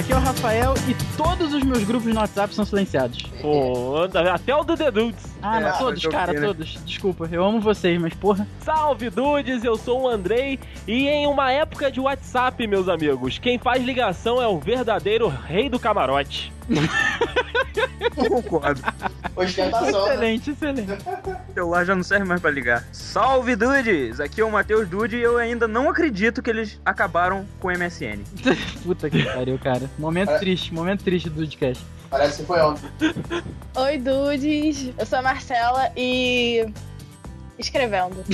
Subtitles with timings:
[0.00, 3.22] aqui é o Rafael e todos os meus grupos no WhatsApp são silenciados.
[3.42, 5.22] Pô, até o do The Dudes.
[5.42, 6.40] Ah, É, não, todos, eu cara, né?
[6.46, 6.78] todos.
[6.84, 8.46] Desculpa, eu amo vocês, mas porra.
[8.60, 13.58] Salve Dudes, eu sou o Andrei e em uma época de WhatsApp, meus amigos, quem
[13.58, 16.52] faz ligação é o verdadeiro rei do camarote.
[18.14, 18.80] Concordo.
[19.34, 20.06] Ostentação.
[20.06, 20.12] né?
[20.34, 20.92] Excelente, excelente.
[21.50, 22.84] O celular já não serve mais pra ligar.
[22.92, 24.20] Salve, dudes!
[24.20, 27.70] Aqui é o Matheus Dude e eu ainda não acredito que eles acabaram com o
[27.72, 28.20] MSN.
[28.84, 29.90] Puta que pariu, cara.
[29.98, 30.38] Momento É.
[30.38, 31.82] triste, momento triste do podcast.
[32.10, 32.90] Parece que foi ontem.
[33.76, 34.92] Oi, dudes.
[34.98, 36.66] Eu sou a Marcela e.
[37.60, 38.24] Escrevendo.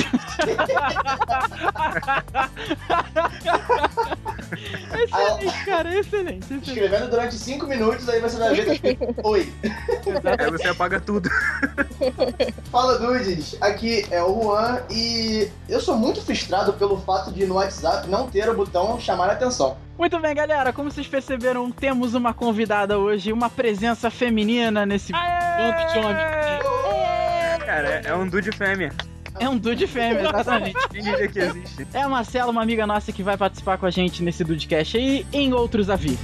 [4.94, 6.68] Excelente, cara, excelente, excelente.
[6.70, 9.52] Escrevendo durante 5 minutos, aí você vai ver Oi.
[10.38, 11.28] Aí você apaga tudo.
[12.70, 13.56] Fala, dudes.
[13.60, 18.28] Aqui é o Juan e eu sou muito frustrado pelo fato de no WhatsApp não
[18.28, 19.76] ter o botão chamar a atenção.
[19.98, 20.72] Muito bem, galera.
[20.72, 26.66] Como vocês perceberam, temos uma convidada hoje, uma presença feminina nesse bando de homens.
[27.64, 28.92] Cara, é, é um dude fêmea.
[29.38, 30.76] É um dude fêmea, exatamente.
[31.32, 31.86] Que existe?
[31.92, 35.26] É a Marcela, uma amiga nossa que vai participar com a gente nesse Dudecast e
[35.32, 36.18] em outros a vir.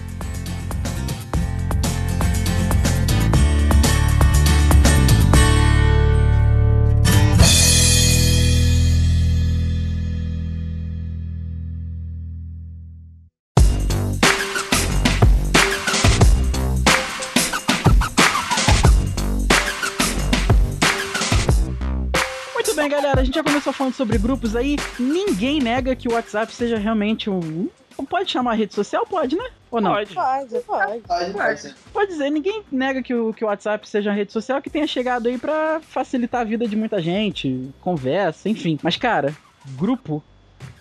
[23.83, 24.77] Falando sobre grupos aí.
[24.99, 27.69] Ninguém nega que o WhatsApp seja realmente um.
[28.09, 29.07] Pode chamar rede social?
[29.07, 29.45] Pode, né?
[29.71, 29.93] Ou não?
[29.93, 30.15] Pode.
[30.15, 31.33] Pode, pode.
[31.33, 34.71] Pode, pode dizer, ninguém nega que o, que o WhatsApp seja uma rede social que
[34.71, 38.79] tenha chegado aí pra facilitar a vida de muita gente, conversa, enfim.
[38.83, 39.35] Mas, cara,
[39.77, 40.23] grupo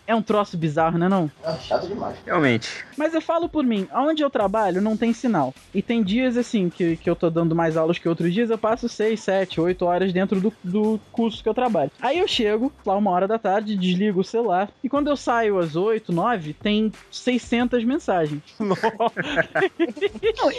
[0.05, 1.29] é um troço bizarro, né não?
[1.43, 2.17] Ah, chato demais.
[2.25, 2.85] Realmente.
[2.97, 5.53] Mas eu falo por mim, aonde eu trabalho não tem sinal.
[5.73, 8.57] E tem dias assim que, que eu tô dando mais aulas que outros dias, eu
[8.57, 11.91] passo 6, 7, 8 horas dentro do, do curso que eu trabalho.
[12.01, 15.59] Aí eu chego lá uma hora da tarde, desligo o celular, e quando eu saio
[15.59, 18.41] às 8, 9, tem 600 mensagens.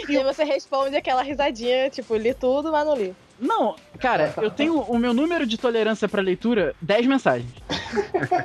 [0.07, 3.13] E aí você responde aquela risadinha, tipo, li tudo, mas não li.
[3.39, 7.49] Não, cara, eu tenho o meu número de tolerância pra leitura, 10 mensagens.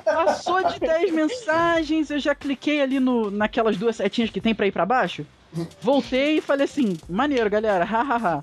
[0.04, 4.66] Passou de 10 mensagens, eu já cliquei ali no, naquelas duas setinhas que tem pra
[4.66, 5.24] ir pra baixo.
[5.80, 8.42] Voltei e falei assim, maneiro, galera, hahaha.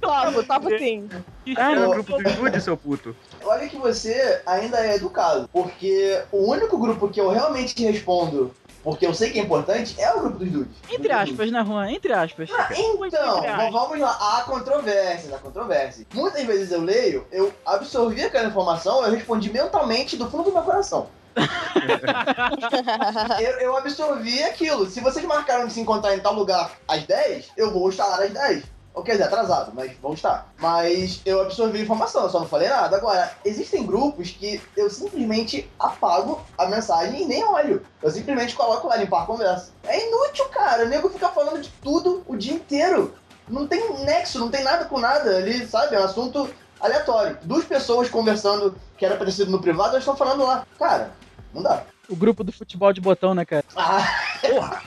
[0.00, 1.08] Topo, topo sim.
[1.56, 3.14] Ah, É não, o grupo dos dudes, seu puto.
[3.42, 9.06] Olha que você ainda é educado, porque o único grupo que eu realmente respondo, porque
[9.06, 10.76] eu sei que é importante, é o grupo dos dudes.
[10.90, 11.90] Entre aspas, né, Juan?
[11.90, 12.50] Entre aspas.
[12.52, 13.72] Ah, então, Entre aspas.
[13.72, 14.10] vamos lá.
[14.10, 16.06] Há controvérsias, há controvérsias.
[16.12, 20.62] Muitas vezes eu leio, eu absorvi aquela informação, eu respondi mentalmente do fundo do meu
[20.62, 21.08] coração.
[23.40, 24.86] eu, eu absorvi aquilo.
[24.86, 28.22] Se vocês marcaram de se encontrar em tal lugar às 10, eu vou estar lá
[28.22, 28.64] às 10.
[28.94, 30.52] Ou quer dizer, atrasado, mas vou estar.
[30.58, 32.96] Mas eu absorvi a informação, eu só não falei nada.
[32.96, 37.84] Agora, existem grupos que eu simplesmente apago a mensagem e nem olho.
[38.00, 39.72] Eu simplesmente coloco lá limpar a conversa.
[39.82, 40.84] É inútil, cara.
[40.84, 43.12] O nego fica falando de tudo o dia inteiro.
[43.48, 45.96] Não tem nexo, não tem nada com nada ali, sabe?
[45.96, 46.48] É um assunto
[46.80, 47.36] aleatório.
[47.42, 50.64] Duas pessoas conversando que era parecido no privado, elas estão falando lá.
[50.78, 51.10] Cara,
[51.52, 51.82] não dá.
[52.08, 53.64] O grupo do futebol de botão, né, cara?
[53.74, 54.06] Ah,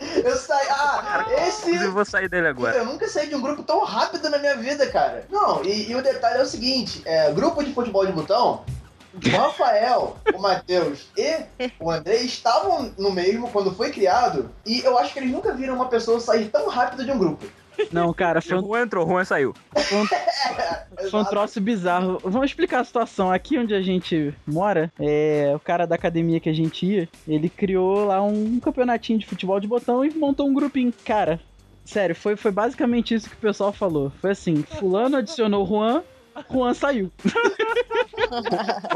[0.00, 0.66] eu saí.
[0.70, 0.83] Ah,
[1.32, 1.62] esse.
[1.62, 2.76] Inclusive, eu vou sair dele agora.
[2.76, 5.26] Eu nunca saí de um grupo tão rápido na minha vida, cara.
[5.30, 8.64] Não, e, e o detalhe é o seguinte: é, grupo de futebol de botão,
[9.14, 11.44] o Rafael, o Matheus e
[11.78, 15.74] o André estavam no mesmo quando foi criado, e eu acho que eles nunca viram
[15.74, 17.46] uma pessoa sair tão rápido de um grupo.
[17.92, 19.54] Não, cara, foi um, Juan entrou, Juan saiu.
[19.76, 20.06] foi um-
[21.10, 22.18] foi um troço bizarro.
[22.22, 23.30] Vamos explicar a situação.
[23.30, 27.48] Aqui onde a gente mora, é, o cara da academia que a gente ia, ele
[27.48, 30.92] criou lá um campeonatinho de futebol de botão e montou um grupinho.
[31.04, 31.40] Cara,
[31.84, 34.12] sério, foi, foi basicamente isso que o pessoal falou.
[34.20, 36.02] Foi assim, fulano adicionou Juan,
[36.50, 37.12] Juan saiu.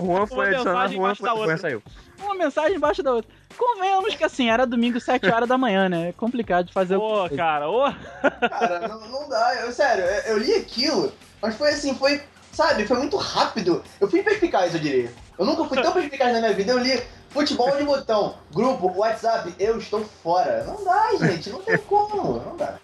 [0.00, 1.56] O Juan foi Uma adicionar, Juan, foi, Juan outra.
[1.58, 1.82] saiu.
[2.20, 3.30] Uma mensagem embaixo da outra.
[3.56, 6.08] Convenhamos que assim, era domingo 7 horas da manhã, né?
[6.08, 7.36] É complicado de fazer Pô, o.
[7.36, 7.92] cara, ô.
[8.48, 9.54] Cara, não, não dá.
[9.56, 12.20] Eu, sério, eu, eu li aquilo, mas foi assim, foi.
[12.52, 13.84] Sabe, foi muito rápido.
[14.00, 15.12] Eu fui perspicaz, eu diria.
[15.38, 16.72] Eu nunca fui tão perspicaz na minha vida.
[16.72, 20.64] Eu li futebol de botão, grupo, WhatsApp, eu estou fora.
[20.64, 22.40] Não dá, gente, não tem como.
[22.40, 22.78] Não dá.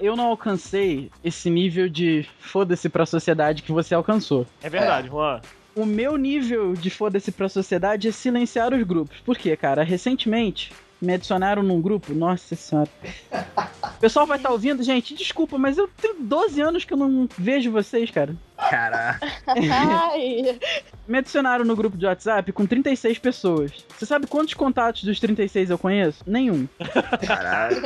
[0.00, 4.46] Eu não alcancei esse nível de foda-se pra sociedade que você alcançou.
[4.62, 5.40] É verdade, Juan.
[5.74, 9.18] O meu nível de foda-se pra sociedade é silenciar os grupos.
[9.20, 9.82] Por quê, cara?
[9.82, 12.12] Recentemente me adicionaram num grupo.
[12.12, 12.90] Nossa senhora.
[13.98, 17.28] O pessoal vai estar ouvindo, gente, desculpa, mas eu tenho 12 anos que eu não
[17.36, 18.32] vejo vocês, cara.
[18.58, 19.26] Caraca.
[21.06, 23.72] Me adicionaram no grupo de WhatsApp com 36 pessoas.
[23.96, 26.22] Você sabe quantos contatos dos 36 eu conheço?
[26.26, 26.68] Nenhum.
[27.26, 27.78] Caralho.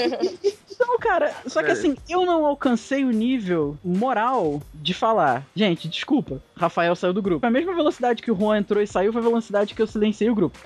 [0.70, 5.44] Então, cara, só que assim, eu não alcancei o nível moral de falar.
[5.54, 7.46] Gente, desculpa, Rafael saiu do grupo.
[7.46, 10.28] A mesma velocidade que o Juan entrou e saiu foi a velocidade que eu silenciei
[10.30, 10.58] o grupo.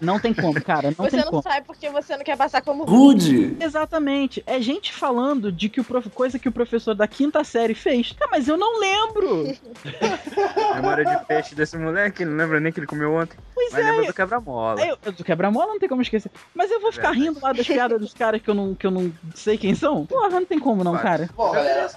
[0.00, 1.42] Não tem como, cara, não Você tem não como.
[1.42, 3.56] sai porque você não quer passar como Rude.
[3.60, 4.42] Exatamente.
[4.46, 6.10] É gente falando de que o prof...
[6.10, 8.14] coisa que o professor da quinta série fez.
[8.20, 9.27] Ah, mas eu não lembro.
[10.74, 13.36] Memória de peixe desse moleque, não lembra nem que ele comeu ontem.
[13.54, 13.90] Pois Mas é.
[13.90, 14.80] lembra do quebra-mola.
[14.84, 16.30] Eu, do quebra-mola não tem como esquecer.
[16.54, 17.28] Mas eu vou ficar verdade.
[17.28, 20.06] rindo lá das piadas dos caras que eu não, que eu não sei quem são?
[20.06, 21.28] Porra, não tem como não, cara.
[21.36, 21.88] Bom, galera,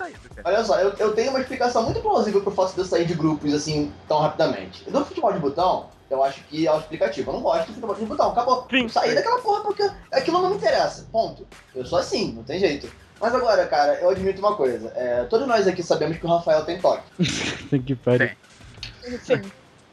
[0.43, 3.13] olha só, eu, eu tenho uma explicação muito plausível pro fato de eu sair de
[3.13, 4.89] grupos assim tão rapidamente.
[4.89, 7.31] Do futebol de botão, eu acho que é o explicativo.
[7.31, 8.67] Eu não gosto de futebol de botão, acabou.
[8.69, 8.83] Sim.
[8.83, 11.07] Eu saí daquela porra porque aquilo não me interessa.
[11.11, 11.47] Ponto.
[11.73, 12.91] Eu sou assim, não tem jeito.
[13.19, 14.91] Mas agora, cara, eu admito uma coisa.
[14.95, 17.03] É, todos nós aqui sabemos que o Rafael tem toque.
[17.85, 18.31] Que pariu.
[19.23, 19.41] Sim.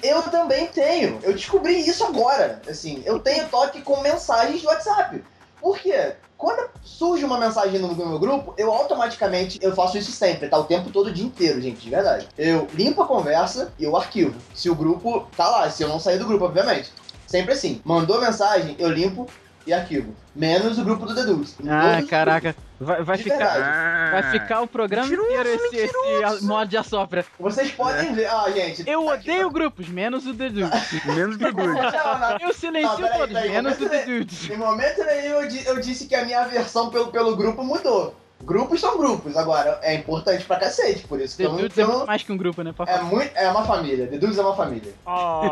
[0.02, 1.18] Eu também tenho.
[1.22, 2.62] Eu descobri isso agora.
[2.68, 5.22] Assim, eu tenho toque com mensagens de WhatsApp.
[5.60, 6.14] Por quê?
[6.36, 10.56] Quando surge uma mensagem no meu grupo, eu automaticamente, eu faço isso sempre, tá?
[10.56, 12.28] O tempo todo, o dia inteiro, gente, de verdade.
[12.38, 14.38] Eu limpo a conversa e eu arquivo.
[14.54, 16.92] Se o grupo tá lá, se eu não sair do grupo, obviamente.
[17.26, 17.82] Sempre assim.
[17.84, 19.26] Mandou mensagem, eu limpo
[19.68, 20.14] e arquivo.
[20.34, 21.54] Menos o grupo do Deduz.
[21.68, 22.56] Ah, caraca.
[22.80, 23.36] Vai, vai ficar.
[23.36, 24.10] verdade.
[24.12, 27.24] Vai ficar o programa Mentiroso, inteiro esse, esse a- mod de assopra.
[27.38, 28.26] Vocês podem ver.
[28.26, 28.88] Ah, gente.
[28.88, 31.04] Eu tá aqui, odeio grupos, menos o The Dudes.
[31.04, 31.66] Menos do Dude.
[31.66, 32.38] Não, não.
[32.40, 34.50] Eu silencio Não, todos, menos o The de- Dudes.
[34.50, 38.14] Em momento nenhum eu, eu disse que a minha aversão pelo, pelo grupo mudou.
[38.42, 41.58] Grupos são grupos, agora é importante pra cacete, por isso que The eu não.
[41.58, 42.72] Dudes é não- mais que um grupo, né?
[42.86, 43.30] É muito.
[43.36, 44.06] É uma família.
[44.06, 44.92] The Dudes é uma família.
[45.04, 45.10] Oh,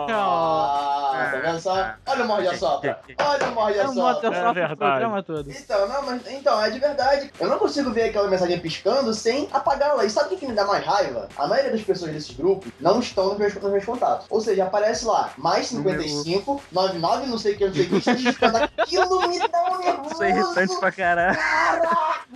[0.08, 1.90] Ah, tá vendo só?
[2.06, 3.00] Olha o morde a sopra.
[3.18, 4.28] Olha o morde É a sopra.
[4.28, 5.26] o verdade.
[5.26, 5.50] todo.
[5.50, 7.30] Então, não, mas então, é de verdade.
[7.40, 10.04] Eu não consigo ver aquela mensagem piscando sem apagá-la.
[10.04, 11.28] E sabe o que, me dá mais raiva?
[11.36, 14.26] A maioria das pessoas desses grupos não estão nos meus, nos meus contatos.
[14.30, 18.00] Ou seja, aparece lá, mais 55, 99, não sei o que, não sei o que,
[18.24, 18.58] piscando.
[18.78, 20.12] Aquilo me dá um nervoso.
[20.14, 21.38] Isso é irritante pra caralho.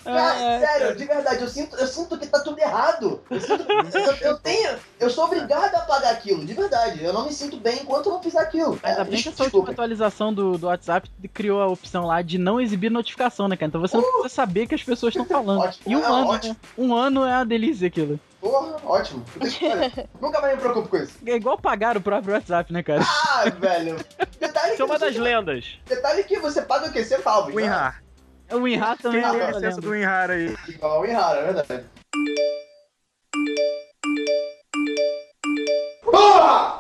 [0.05, 0.39] Caraca!
[0.41, 3.23] Ai, sério, de verdade, eu sinto, eu sinto que tá tudo errado.
[3.31, 3.67] Eu, sinto,
[4.23, 4.71] eu, eu tenho.
[4.99, 7.03] Eu sou obrigado a apagar aquilo, de verdade.
[7.03, 8.79] Eu não me sinto bem enquanto eu não fizer aquilo.
[8.83, 12.39] Ainda É, bem que essa última atualização do, do WhatsApp criou a opção lá de
[12.39, 13.69] não exibir notificação, né, cara?
[13.69, 15.61] Então você não precisa saber que as pessoas estão falando.
[15.63, 15.85] Ótimo.
[15.87, 16.53] E um Ah, ano, ótimo.
[16.55, 16.61] né?
[16.79, 18.19] Um ano é uma delícia aquilo.
[18.41, 19.23] Porra, ótimo.
[20.21, 21.13] Nunca mais me preocupo com isso.
[21.27, 23.03] É igual pagar o próprio WhatsApp, né, cara?
[23.03, 23.97] Ah, velho.
[24.39, 25.67] Detalhe isso que, é uma você, das lendas.
[25.87, 27.05] detalhe que você paga o quê?
[27.05, 27.55] Centavos.
[27.55, 27.63] né?
[27.63, 28.03] WinRAR.
[28.53, 30.57] O WinRAR também Quem é tem uma acesso do WinRAR aí?
[30.69, 31.85] Igual a WinRAR, é verdade.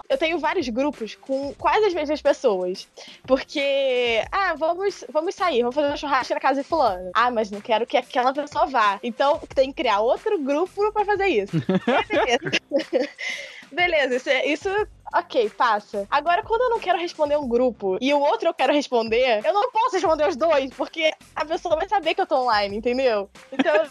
[0.09, 2.89] Eu tenho vários grupos com quase as mesmas pessoas.
[3.27, 7.11] Porque, ah, vamos, vamos sair, vamos fazer um churrasco na casa de fulano.
[7.15, 8.99] Ah, mas não quero que aquela pessoa vá.
[9.05, 11.53] Então tem que criar outro grupo pra fazer isso.
[12.11, 13.09] Beleza.
[13.71, 14.69] Beleza, isso, é- isso
[15.13, 16.07] Ok, passa.
[16.11, 19.53] Agora, quando eu não quero responder um grupo e o outro eu quero responder, eu
[19.53, 23.29] não posso responder os dois, porque a pessoa vai saber que eu tô online, entendeu?
[23.53, 23.87] Então, eu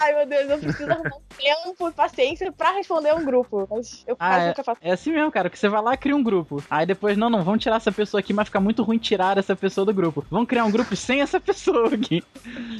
[0.00, 3.66] ai meu Deus, eu preciso arrumar um tempo e paciência pra responder um grupo.
[3.70, 4.48] Mas eu Ah, quase é.
[4.48, 4.80] nunca faço.
[4.82, 6.62] É assim mesmo, cara, que você vai lá e cria um grupo.
[6.70, 9.54] Aí depois, não, não, vamos tirar essa pessoa aqui, mas fica muito ruim tirar essa
[9.54, 10.24] pessoa do grupo.
[10.30, 12.22] Vamos criar um grupo sem essa pessoa aqui.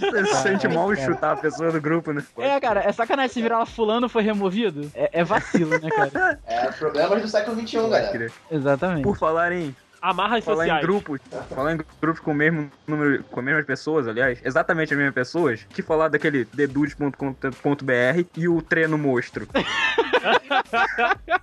[0.00, 2.24] Você se sente mal em chutar a pessoa do grupo, né?
[2.38, 4.90] É, cara, é sacanagem se virar lá fulano foi removido.
[4.94, 6.40] É, é vacilo, né, cara?
[6.46, 8.32] É, problemas do século XXI, galera.
[8.50, 9.02] Exatamente.
[9.02, 10.84] Por falar em, Amarras falar em sociais.
[10.84, 11.20] grupos,
[11.54, 15.14] falar em grupos com o mesmo número, com as mesmas pessoas, aliás, exatamente as mesmas
[15.14, 19.46] pessoas, que falar daquele dedudes.com.br e o treino monstro.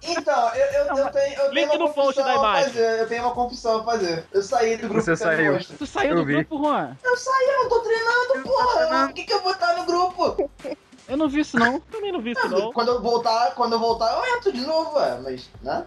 [0.02, 2.64] Então, eu, eu, eu tenho, eu tenho uma confissão da a imagem.
[2.70, 3.00] fazer.
[3.02, 4.24] Eu tenho uma confissão a fazer.
[4.32, 5.60] Eu saí do grupo Você saiu.
[5.78, 6.34] Tu saiu Eu do vi.
[6.36, 6.98] grupo, Juan?
[7.04, 9.08] Eu saí, eu não tô treinando, porra.
[9.08, 10.50] Por que, que eu vou estar no grupo?
[11.10, 11.80] Eu não vi isso, não.
[11.80, 12.72] Também não vi isso, não.
[12.72, 15.20] Quando eu voltar, quando eu voltar, eu entro de novo, ué.
[15.24, 15.84] Mas, né?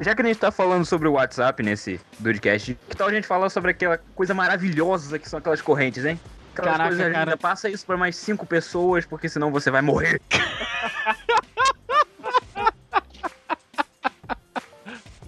[0.00, 3.26] Já que a gente tá falando sobre o WhatsApp nesse podcast, que tal a gente
[3.26, 6.20] falar sobre aquela coisa maravilhosa que são aquelas correntes, hein?
[6.52, 7.36] Aquelas Caraca, coisas cara.
[7.36, 10.20] Passa isso pra mais cinco pessoas, porque senão você vai morrer.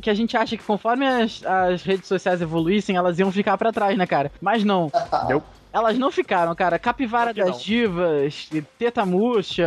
[0.08, 3.70] Que a gente acha que conforme as, as redes sociais evoluíssem, elas iam ficar pra
[3.70, 4.32] trás, né, cara?
[4.40, 4.90] Mas não.
[5.28, 5.42] Deu.
[5.78, 6.78] Elas não ficaram, cara.
[6.78, 7.58] Capivara das não?
[7.58, 9.64] divas, teta murcha.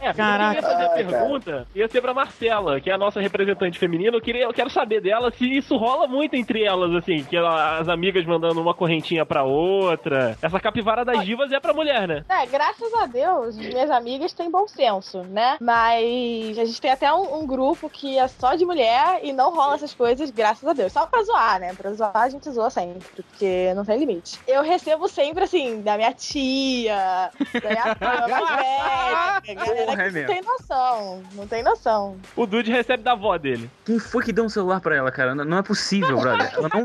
[0.00, 0.58] É, Caraca.
[0.58, 3.78] eu queria fazer a Ai, pergunta, ia ser pra Marcela, que é a nossa representante
[3.78, 4.16] feminina.
[4.16, 7.78] Eu, queria, eu quero saber dela se isso rola muito entre elas, assim, que ela-
[7.78, 10.36] as amigas mandando uma correntinha pra outra.
[10.42, 12.24] Essa capivara das divas é pra mulher, né?
[12.28, 15.56] É, graças a Deus, minhas amigas têm bom senso, né?
[15.60, 19.54] Mas a gente tem até um, um grupo que é só de mulher e não
[19.54, 20.92] rola essas coisas, graças a Deus.
[20.92, 21.74] Só pra zoar, né?
[21.74, 24.38] Pra zoar a gente zoa sempre, porque não tem limite.
[24.48, 27.30] Eu recebo sempre assim, da minha tia,
[27.62, 29.54] da minha prima mais velha.
[29.54, 30.26] Galera Porra, é que não mesmo.
[30.26, 31.22] tem noção.
[31.34, 32.16] Não tem noção.
[32.34, 33.70] O Dude recebe da avó dele.
[33.84, 35.34] Quem foi que deu um celular pra ela, cara?
[35.34, 36.52] Não não é possível, brother.
[36.54, 36.84] Ela não.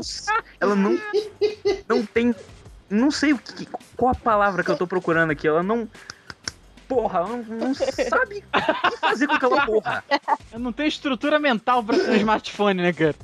[0.60, 0.98] Ela não.
[1.88, 2.34] Não tem.
[2.90, 3.66] Não sei o que.
[3.96, 5.48] Qual a palavra que eu tô procurando aqui.
[5.48, 5.88] Ela não.
[6.86, 10.04] Porra, ela não, não sabe o que fazer com aquela porra.
[10.50, 13.14] Eu não tenho estrutura mental pra ter um smartphone, né, cara?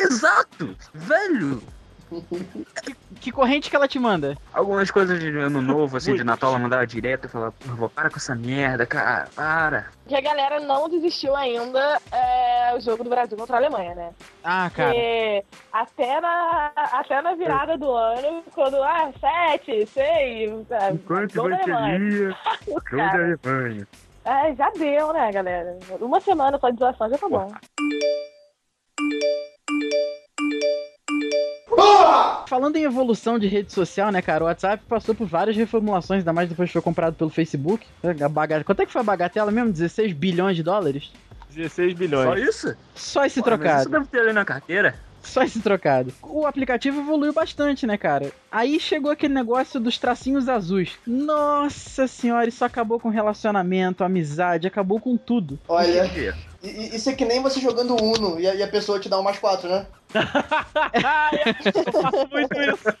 [0.00, 0.74] Exato!
[0.94, 1.62] Velho!
[3.20, 4.36] Que corrente que ela te manda?
[4.52, 7.88] Algumas coisas de ano novo, assim, de Natal, ela mandava direto e falava, porra, vou
[7.88, 9.86] para com essa merda, cara, para.
[10.08, 14.10] Que a galera não desistiu ainda é o jogo do Brasil contra a Alemanha, né?
[14.42, 14.90] Ah, cara.
[14.90, 20.92] Porque até na, até na virada do ano, quando, ah, sete, seis, é,
[21.34, 22.36] gol da Alemanha.
[22.84, 23.86] Cara, Alemanha.
[24.24, 25.78] é, já deu, né, galera?
[26.00, 27.52] Uma semana só de doação já tá bom.
[32.52, 34.44] Falando em evolução de rede social, né, cara?
[34.44, 37.86] O WhatsApp passou por várias reformulações, ainda mais depois que foi comprado pelo Facebook.
[38.22, 39.72] A baga- Quanto é que foi a bagatela mesmo?
[39.72, 41.10] 16 bilhões de dólares?
[41.48, 42.46] 16 Só bilhões.
[42.46, 42.76] isso?
[42.94, 43.80] Só esse Pô, mas trocado.
[43.80, 44.96] Isso deve ter ali na carteira.
[45.22, 46.12] Só esse trocado.
[46.22, 48.30] O aplicativo evoluiu bastante, né, cara?
[48.50, 50.98] Aí chegou aquele negócio dos tracinhos azuis.
[51.06, 55.58] Nossa senhora, isso acabou com relacionamento, amizade, acabou com tudo.
[55.66, 56.06] Olha,
[56.62, 59.22] isso é que nem você jogando Uno e a, e a pessoa te dá um
[59.22, 59.86] mais quatro, né?
[60.14, 62.96] Eu faço muito isso.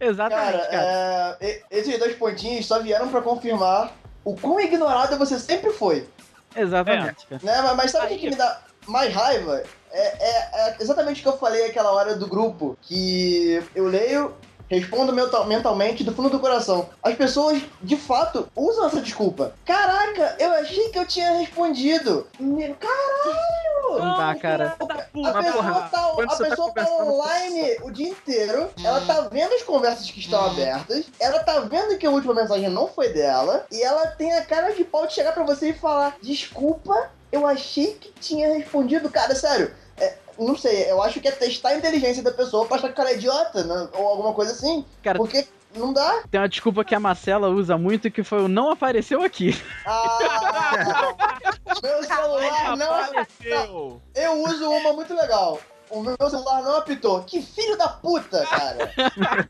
[0.00, 1.36] Exatamente, Cara, cara.
[1.40, 3.92] é, esses dois pontinhos só vieram pra confirmar
[4.24, 6.08] o quão ignorado você sempre foi.
[6.56, 7.40] Exatamente, cara.
[7.42, 7.62] Né?
[7.62, 9.62] Mas, mas sabe o que, que me dá mais raiva?
[9.90, 14.34] É, é- é exatamente o que eu falei aquela hora do grupo, que eu leio,
[14.68, 16.88] respondo mental- mentalmente do fundo do coração.
[17.02, 19.52] As pessoas, de fato, usam essa desculpa.
[19.64, 22.26] Caraca, eu achei que eu tinha respondido.
[22.38, 23.58] Meu, Caralho!
[23.98, 24.76] Não dá, cara.
[24.78, 29.54] A pessoa, porra, tá, a tá pessoa tá online o dia inteiro, ela tá vendo
[29.54, 33.64] as conversas que estão abertas, ela tá vendo que a última mensagem não foi dela,
[33.72, 37.46] e ela tem a cara de pau de chegar pra você e falar: Desculpa, eu
[37.46, 39.08] achei que tinha respondido.
[39.08, 42.76] Cara, sério, é, não sei, eu acho que é testar a inteligência da pessoa pra
[42.76, 43.88] achar que o cara é idiota, né?
[43.94, 44.84] ou alguma coisa assim.
[45.02, 46.22] Cara, Porque não dá.
[46.30, 49.60] tem uma desculpa que a Marcela usa muito que foi o não apareceu aqui.
[49.84, 51.14] Ah,
[51.82, 52.94] meu celular não.
[52.94, 54.02] Apareceu.
[54.14, 55.60] Eu uso uma muito legal.
[55.90, 57.22] O meu celular não apitou.
[57.22, 58.92] Que filho da puta, cara.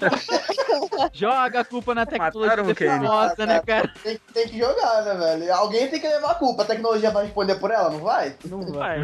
[1.12, 2.90] Joga a culpa na tecnologia Mataram o Kenny.
[2.90, 3.92] defeituosa, né, cara?
[4.02, 5.52] Tem, tem que jogar, né, velho?
[5.52, 6.62] Alguém tem que levar a culpa.
[6.62, 8.36] A tecnologia vai responder por ela, não vai?
[8.44, 9.02] Não vai.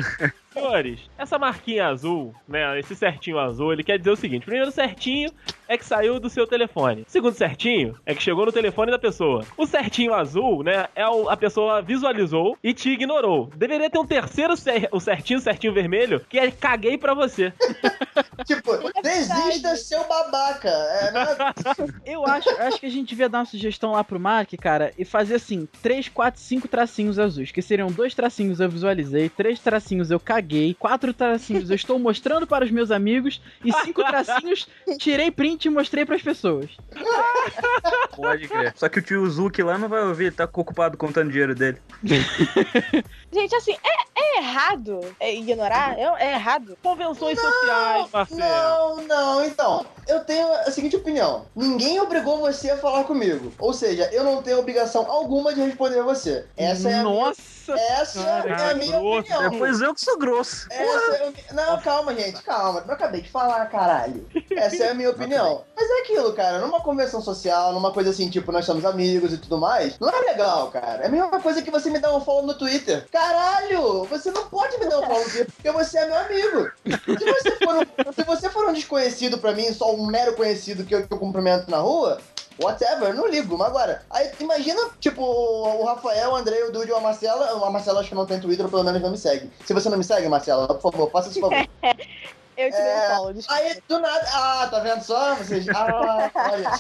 [0.55, 2.79] Senhores, essa marquinha azul, né?
[2.79, 5.31] Esse certinho azul, ele quer dizer o seguinte: primeiro certinho
[5.69, 7.05] é que saiu do seu telefone.
[7.09, 9.45] Segundo certinho é que chegou no telefone da pessoa.
[9.57, 10.87] O certinho azul, né?
[10.95, 13.51] É o, a pessoa visualizou e te ignorou.
[13.57, 17.53] Deveria ter um terceiro cer- o certinho, certinho vermelho, que é caguei pra você.
[18.47, 20.69] Tipo, desista, seu babaca.
[20.69, 21.37] É, não é-
[22.05, 25.05] Eu acho, acho que a gente devia dar uma sugestão lá pro Mark, cara, e
[25.05, 27.51] fazer assim, 3, 4, 5 tracinhos azuis.
[27.53, 32.47] Que seriam dois tracinhos eu visualizei, três tracinhos eu caguei, quatro tracinhos eu estou mostrando
[32.47, 34.67] para os meus amigos, e cinco tracinhos
[34.99, 36.71] tirei print e mostrei pras pessoas.
[38.17, 38.73] Pode crer.
[38.77, 41.79] Só que o tio Zuki lá não vai ouvir, ele tá ocupado contando dinheiro dele.
[43.33, 45.99] Gente, assim, é, é errado é ignorar?
[45.99, 46.79] É, é errado.
[46.83, 48.41] Convenções sociais, Marcelo.
[48.41, 49.87] Não, não, então.
[50.07, 51.47] Eu tenho a seguinte opinião.
[51.57, 53.53] Ninguém obrigou você a falar comigo.
[53.59, 56.47] Ou seja, eu não tenho obrigação alguma de responder você.
[56.57, 57.33] Essa é a minha,
[57.73, 57.83] Nossa!
[57.83, 59.51] essa é a minha grosso, opinião.
[59.51, 60.67] Depois eu que sou grosso.
[60.71, 62.85] Essa é Não, calma, gente, calma.
[62.87, 64.27] Eu acabei de falar, caralho.
[64.51, 65.65] Essa é a minha opinião.
[65.77, 66.59] Mas é aquilo, cara.
[66.59, 70.21] Numa convenção social, numa coisa assim, tipo, nós somos amigos e tudo mais, não é
[70.21, 71.03] legal, cara.
[71.03, 73.07] É a mesma coisa que você me dar um follow no Twitter.
[73.11, 74.05] Caralho!
[74.05, 76.71] Você não pode me dar um follow no Twitter porque você é meu amigo.
[76.85, 80.85] Se você for um, se você for um desconhecido pra mim, só um mero conhecido
[80.85, 82.21] que eu, que eu cumprimento na rua,
[82.61, 86.93] Whatever, eu não ligo, mas agora, aí imagina, tipo, o Rafael, o André, o Dude
[86.93, 87.67] ou a Marcela.
[87.67, 89.51] A Marcela acho que não tem Twitter, ou pelo menos não me segue.
[89.65, 91.57] Se você não me segue, Marcela, por favor, faça esse favor.
[92.57, 93.61] Eu te É, dei um follow, desculpa.
[93.61, 95.35] Aí, do nada, ah, tá vendo só?
[95.35, 96.71] Vocês, ah, olha.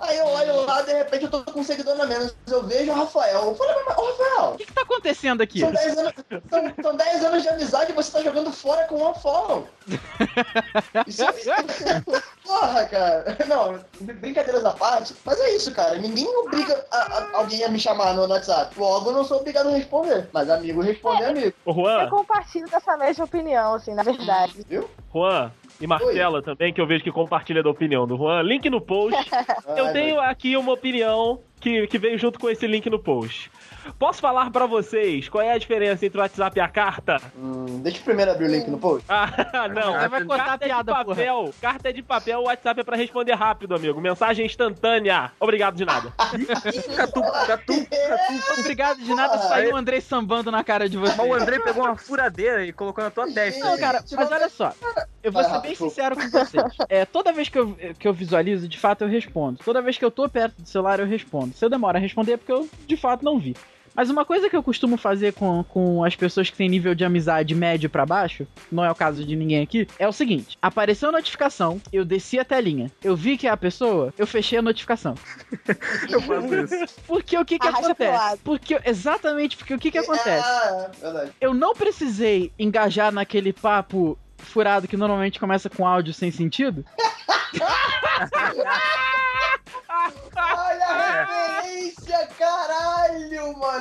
[0.00, 2.34] Aí eu olho lá, de repente eu tô com um seguidor na menos.
[2.46, 3.44] Eu vejo o Rafael.
[3.44, 5.60] Eu falei, mas, ô Rafael, O que, que tá acontecendo aqui?
[5.60, 6.12] são 10 anos,
[6.48, 9.68] são, são 10 anos de amizade e você tá jogando fora com um follow.
[11.06, 11.50] Isso, isso-
[12.48, 13.36] Porra, cara.
[13.46, 15.14] Não, brincadeiras à parte.
[15.24, 15.96] Mas é isso, cara.
[15.98, 18.74] Ninguém obriga a- a- alguém a me chamar no WhatsApp.
[18.80, 20.28] Logo, eu não sou obrigado a responder.
[20.32, 21.52] Mas amigo responde é amigo.
[21.66, 24.64] Ô, Eu Juan, compartilho dessa mesma opinião, assim, na verdade.
[24.66, 24.88] Viu?
[25.12, 28.40] Juan e Marcela também, que eu vejo que compartilha da opinião do Juan.
[28.42, 29.14] Link no post.
[29.76, 33.50] Eu tenho aqui uma opinião que, que veio junto com esse link no post.
[33.98, 37.20] Posso falar pra vocês qual é a diferença entre o WhatsApp e a carta?
[37.36, 39.04] Hum, deixa eu primeiro abrir o link no post.
[39.08, 39.28] Ah,
[39.74, 39.92] não.
[39.92, 41.54] Você vai contar carta a piada, é de papel.
[41.60, 44.00] Carta é de papel, o WhatsApp é pra responder rápido, amigo.
[44.00, 45.32] Mensagem instantânea.
[45.40, 46.12] Obrigado de nada.
[46.16, 48.60] Catu, Catu, Catu.
[48.60, 51.14] Obrigado de nada, saiu o Andrei sambando na cara de você.
[51.16, 53.64] Mas o André pegou uma furadeira e colocou na tua testa.
[53.64, 54.72] Não, cara, mas olha só.
[55.22, 56.64] Eu vou ser bem sincero com vocês.
[56.88, 59.58] É, toda vez que eu, que eu visualizo, de fato eu respondo.
[59.64, 61.54] Toda vez que eu tô perto do celular, eu respondo.
[61.54, 63.56] Se eu demoro a responder é porque eu, de fato, não vi.
[63.98, 67.04] Mas uma coisa que eu costumo fazer com, com as pessoas que têm nível de
[67.04, 71.08] amizade médio pra baixo, não é o caso de ninguém aqui, é o seguinte: apareceu
[71.08, 74.62] a notificação, eu desci a telinha, eu vi que é a pessoa, eu fechei a
[74.62, 75.16] notificação.
[76.08, 77.00] Eu faço isso.
[77.06, 78.24] Porque o que que Arrasta pro acontece?
[78.24, 78.40] lado.
[78.44, 80.46] Porque, exatamente, porque o que que acontece?
[80.46, 81.32] Ah, verdade.
[81.40, 86.84] eu não precisei engajar naquele papo furado que normalmente começa com áudio sem sentido.
[90.36, 92.28] Olha a referência,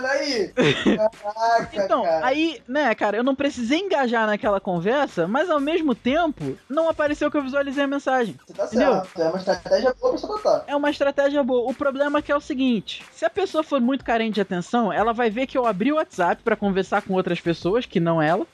[0.01, 0.07] mano.
[0.13, 0.53] Aí.
[0.97, 2.25] Caraca, Então, cara.
[2.25, 7.29] aí, né, cara, eu não precisei engajar naquela conversa, mas ao mesmo tempo, não apareceu
[7.29, 8.35] que eu visualizei a mensagem.
[8.47, 8.93] Você tá entendeu?
[8.93, 9.21] certo.
[9.21, 10.63] É uma estratégia boa pra você botar.
[10.67, 11.69] É uma estratégia boa.
[11.69, 14.91] O problema é que é o seguinte: se a pessoa for muito carente de atenção,
[14.91, 18.21] ela vai ver que eu abri o WhatsApp pra conversar com outras pessoas, que não
[18.21, 18.45] ela,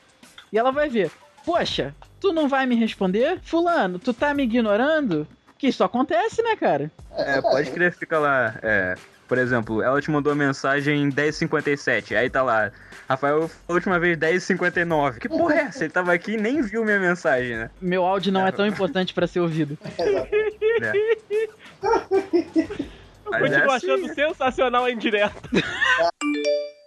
[0.51, 1.11] e ela vai ver,
[1.45, 3.39] poxa, tu não vai me responder?
[3.43, 5.27] Fulano, tu tá me ignorando?
[5.57, 6.91] Que isso acontece, né, cara?
[7.15, 8.55] É, pode crer, fica lá.
[8.61, 8.95] É,
[9.27, 12.71] por exemplo, ela te mandou mensagem 10h57, aí tá lá.
[13.07, 15.19] Rafael, a última vez 10h59.
[15.19, 15.83] Que porra é essa?
[15.83, 17.69] Ele tava aqui e nem viu minha mensagem, né?
[17.81, 19.77] Meu áudio não é tão importante pra ser ouvido.
[20.81, 20.91] É.
[23.25, 25.35] Eu continuo é assim, achando sensacional a indireta.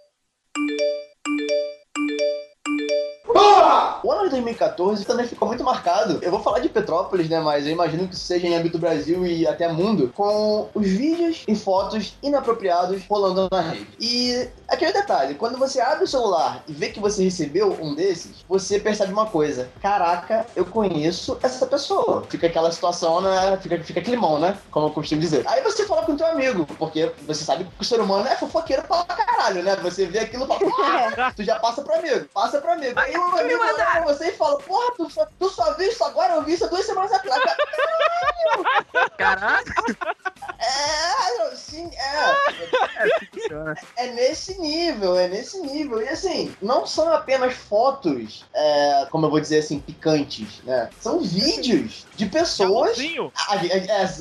[3.29, 6.19] O ano de 2014 também ficou muito marcado.
[6.21, 7.39] Eu vou falar de Petrópolis, né?
[7.39, 11.55] Mas eu imagino que seja em âmbito Brasil e até mundo, com os vídeos e
[11.55, 13.87] fotos inapropriados rolando na rede.
[13.99, 18.43] E aquele detalhe, quando você abre o celular e vê que você recebeu um desses,
[18.47, 22.23] você percebe uma coisa: caraca, eu conheço essa pessoa.
[22.29, 23.57] Fica aquela situação, né?
[23.61, 24.57] Fica, fica climão, né?
[24.71, 25.43] Como eu costumo dizer.
[25.47, 28.35] Aí você fala com o teu amigo, porque você sabe que o ser humano é
[28.35, 29.75] fofoqueiro pra caralho, né?
[29.77, 30.59] Você vê aquilo e fala,
[31.17, 32.99] "Ah, tu já passa pro amigo, passa pro amigo.
[32.99, 36.03] Aí o amigo olha pra você e fala, porra, tu só, tu só viu isso
[36.03, 37.41] agora, eu vi isso há duas semanas atrás.
[39.17, 39.73] Caraca!
[40.59, 42.37] É, sim, é.
[42.97, 43.75] É, funciona.
[43.95, 46.01] É nesse nível, é nesse nível.
[46.01, 50.89] E assim, não são apenas fotos, é, como eu vou dizer assim, picantes, né?
[50.99, 52.97] São vídeos de pessoas.
[52.97, 53.31] Amorzinho.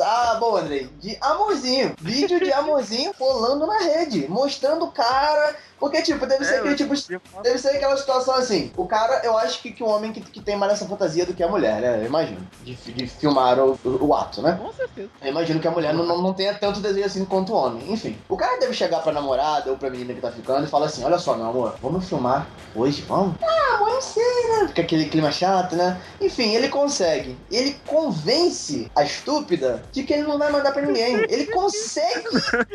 [0.05, 1.95] Ah, bom, Andrei, de amorzinho.
[1.99, 5.57] Vídeo de amorzinho rolando na rede, mostrando o cara.
[5.79, 6.95] Porque, tipo, deve ser É, aquele tipo.
[7.43, 8.73] Deve ser aquela situação assim.
[8.77, 11.35] O cara, eu acho que, que o homem que, que tem mais essa fantasia do
[11.35, 12.01] que a mulher, né?
[12.01, 12.47] Eu imagino.
[12.63, 14.59] De, de filmar o, o, o ato, né?
[14.61, 15.11] Com certeza.
[15.21, 17.93] Eu imagino que a mulher não, não, não tenha tanto desejo assim quanto o homem.
[17.93, 20.87] Enfim, o cara deve chegar pra namorada ou pra menina que tá ficando e falar
[20.87, 23.37] assim: Olha só, meu amor, vamos filmar hoje, vamos?
[23.43, 24.69] Ah, amor, não sei, né?
[24.69, 26.01] Fica aquele clima chato, né?
[26.21, 27.37] Enfim, ele consegue.
[27.51, 31.17] Ele convence a estúpida de que ele não vai mandar pra ninguém.
[31.29, 32.29] Ele consegue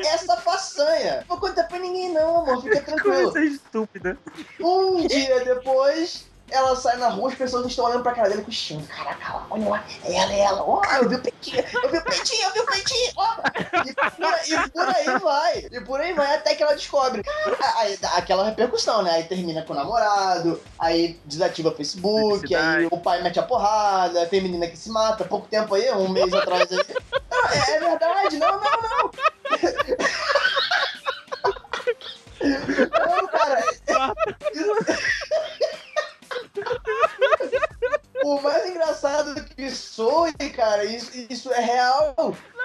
[0.06, 1.26] essa façanha.
[1.28, 3.32] Não vou contar pra ninguém, não, amor, fica tranquilo.
[3.32, 4.18] Coisa estúpida.
[4.60, 8.52] Um dia depois, ela sai na rua, as pessoas estão olhando pra cara dele com
[8.52, 8.86] xingo.
[8.88, 10.64] Caraca, lá, olha lá, é ela, é ela.
[10.64, 13.12] Ó, eu vi o peitinho, eu vi o peitinho, eu vi o peitinho.
[13.16, 13.36] Ó.
[13.86, 15.68] E, por, e por aí vai.
[15.72, 17.24] E por aí vai até que ela descobre.
[17.24, 19.12] Cara, aí dá aquela repercussão, né?
[19.12, 24.26] Aí termina com o namorado, aí desativa o Facebook, aí o pai mete a porrada,
[24.26, 25.24] tem menina que se mata.
[25.24, 26.86] Pouco tempo aí, um mês atrás aí.
[27.30, 29.12] Não, é, é verdade, não, não, não.
[32.42, 33.64] Não, cara,
[38.24, 42.16] O mais engraçado que soe, cara, isso, isso é real.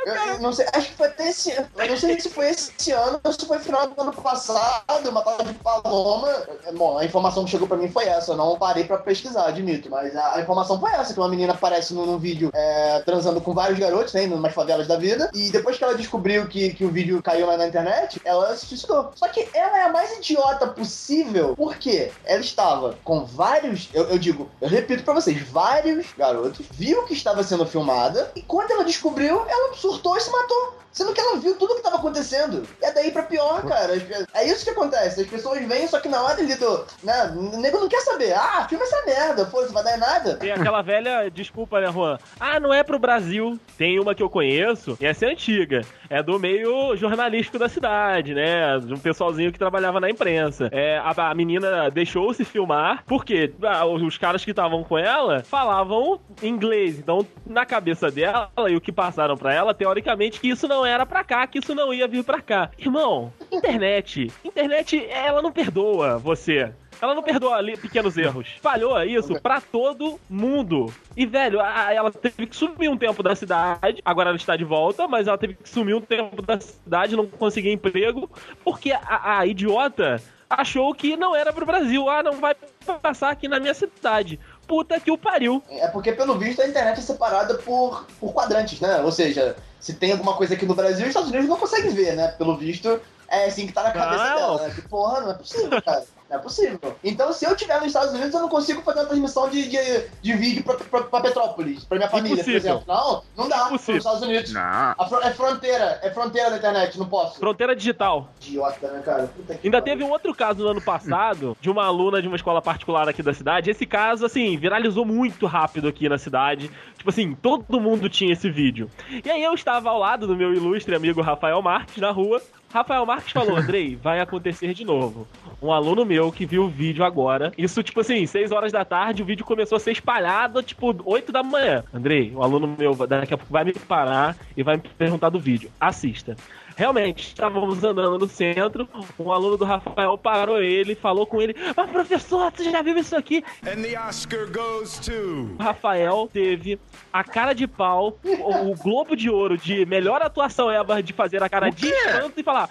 [0.04, 1.68] Eu, não sei, acho que foi até esse ano.
[1.76, 5.22] Eu não sei se foi esse ano ou se foi final do ano passado, uma
[5.22, 6.46] tal de Paloma.
[6.74, 8.32] Bom, a informação que chegou pra mim foi essa.
[8.32, 9.90] Eu não parei pra pesquisar, admito.
[9.90, 13.54] Mas a, informação foi essa: que uma menina aparece num, num vídeo é, transando com
[13.54, 14.24] vários garotos, né?
[14.24, 15.30] Em umas favelas da vida.
[15.35, 18.66] E depois que ela descobriu que, que o vídeo caiu lá na internet, ela se
[18.66, 19.12] suicidou.
[19.14, 23.88] Só que ela é a mais idiota possível, porque ela estava com vários.
[23.92, 28.42] Eu, eu digo, eu repito pra vocês, vários garotos, viu que estava sendo filmada, e
[28.42, 30.86] quando ela descobriu, ela surtou e se matou.
[30.96, 32.66] Sendo que ela viu tudo o que tava acontecendo.
[32.80, 33.92] E é daí pra pior, cara.
[34.32, 35.20] É isso que acontece.
[35.20, 36.87] As pessoas vêm, só que na hora ali do.
[37.02, 38.32] Né, o nego não quer saber.
[38.32, 39.44] Ah, filma essa merda.
[39.44, 40.37] Foda-se, vai dar em nada.
[40.37, 42.18] Tem aquela velha desculpa, né, Juan?
[42.40, 43.61] Ah, não é pro Brasil.
[43.76, 45.82] Tem uma que eu conheço, e essa é antiga.
[46.09, 48.78] É do meio jornalístico da cidade, né?
[48.78, 50.70] De um pessoalzinho que trabalhava na imprensa.
[50.72, 56.18] É, a, a menina deixou-se filmar, porque ah, os caras que estavam com ela falavam
[56.42, 56.98] inglês.
[56.98, 61.05] Então, na cabeça dela, e o que passaram pra ela, teoricamente, que isso não era
[61.07, 62.70] pra cá, que isso não ia vir pra cá.
[62.79, 64.31] Irmão, internet.
[64.44, 66.72] Internet, ela não perdoa você.
[67.01, 68.57] Ela não perdoa pequenos erros.
[68.62, 70.90] Falhou isso pra todo mundo.
[71.14, 74.01] E, velho, a- ela teve que sumir um tempo da cidade.
[74.03, 77.27] Agora ela está de volta, mas ela teve que sumir um tempo da cidade, não
[77.27, 78.31] conseguir emprego,
[78.64, 82.09] porque a, a idiota achou que não era pro Brasil.
[82.09, 82.55] Ah, não vai
[83.03, 84.40] passar aqui na minha cidade.
[84.66, 85.62] Puta que o pariu.
[85.70, 89.00] É porque, pelo visto, a internet é separada por, por quadrantes, né?
[89.02, 92.16] Ou seja, se tem alguma coisa aqui no Brasil, os Estados Unidos não conseguem ver,
[92.16, 92.29] né?
[92.29, 94.36] Pelo visto, é assim que tá na cabeça Não.
[94.36, 94.74] dela, né?
[94.74, 96.04] Que porra, não é possível, cara.
[96.28, 96.96] Não é possível.
[97.04, 99.78] Então, se eu estiver nos Estados Unidos, eu não consigo fazer uma transmissão de, de,
[100.20, 102.60] de vídeo pra, pra, pra Petrópolis, pra minha família, Impossível.
[102.60, 102.84] por exemplo.
[102.88, 103.66] Não, não dá.
[103.66, 103.94] Impossível.
[103.94, 104.52] Nos Estados Unidos.
[104.52, 104.60] Não.
[104.98, 107.38] A fro- é fronteira, é fronteira da internet, não posso.
[107.38, 108.28] Fronteira digital.
[108.40, 109.28] Idiota, né, cara?
[109.28, 109.94] Puta que Ainda pariu.
[109.94, 113.22] teve um outro caso no ano passado de uma aluna de uma escola particular aqui
[113.22, 113.70] da cidade.
[113.70, 116.68] Esse caso, assim, viralizou muito rápido aqui na cidade.
[116.98, 118.90] Tipo assim, todo mundo tinha esse vídeo.
[119.24, 122.42] E aí eu estava ao lado do meu ilustre amigo Rafael Marques na rua.
[122.76, 125.26] Rafael Marques falou: Andrei, vai acontecer de novo.
[125.62, 127.50] Um aluno meu que viu o vídeo agora.
[127.56, 131.32] Isso, tipo assim, 6 horas da tarde, o vídeo começou a ser espalhado, tipo, 8
[131.32, 131.82] da manhã.
[131.94, 135.40] Andrei, um aluno meu daqui a pouco vai me parar e vai me perguntar do
[135.40, 135.70] vídeo.
[135.80, 136.36] Assista.
[136.76, 138.86] Realmente, estávamos andando no centro,
[139.18, 143.16] um aluno do Rafael parou ele, falou com ele: Mas professor, você já viu isso
[143.16, 143.42] aqui?
[143.66, 145.56] And the Oscar goes to.
[145.58, 146.78] O Rafael teve
[147.10, 151.42] a cara de pau, o, o Globo de Ouro de melhor atuação ever de fazer
[151.42, 152.68] a cara de espanto e falar: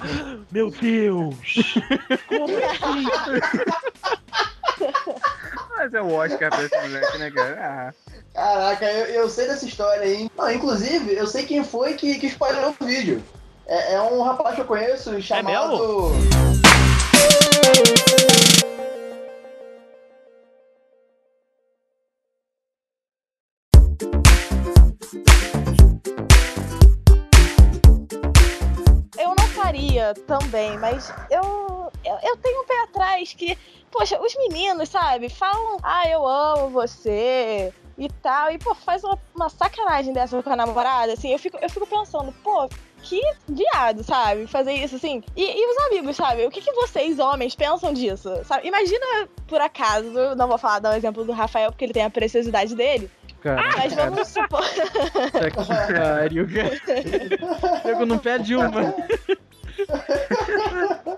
[0.51, 1.73] Meu Deus!
[2.27, 3.05] Como assim?
[5.77, 7.57] Mas é o Oscar pra esse moleque, né, cara?
[7.59, 7.93] Ah.
[8.35, 10.29] Caraca, eu, eu sei dessa história aí.
[10.37, 13.23] Não, inclusive, eu sei quem foi que, que espalhou o vídeo.
[13.67, 16.12] É, é um rapaz que eu conheço chamado.
[29.17, 33.58] Eu não faria também, mas eu, eu, eu tenho um pé atrás que,
[33.89, 39.17] poxa, os meninos, sabe, falam, ah, eu amo você e tal, e, pô, faz uma,
[39.34, 42.69] uma sacanagem dessa com a namorada, assim, eu fico, eu fico pensando, pô,
[43.03, 45.23] que viado, sabe, fazer isso, assim.
[45.36, 48.67] E, e os amigos, sabe, o que, que vocês, homens, pensam disso, sabe?
[48.67, 52.10] Imagina, por acaso, não vou falar, dar o exemplo do Rafael, porque ele tem a
[52.10, 53.10] preciosidade dele,
[53.45, 54.65] Cara, mas vamos supor...
[54.65, 57.79] puta que pariu, cara.
[57.84, 58.95] Pego não perde uma.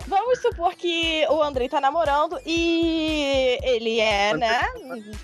[0.06, 4.60] Vamos supor que o Andrei tá namorando e ele é, né?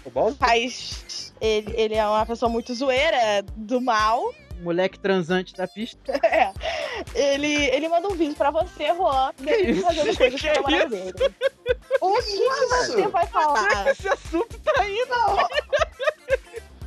[0.03, 0.37] O Baldo?
[0.37, 1.35] Faz.
[1.43, 4.33] Ele, ele é uma pessoa muito zoeira, do mal.
[4.62, 6.12] Moleque transante da pista.
[6.25, 6.53] É.
[7.14, 11.12] Ele, ele manda um vídeo pra você, Juan, dele fazendo coisas Que namorada dele.
[12.01, 13.88] O que, que você vai falar?
[13.88, 15.49] Esse assunto tá indo.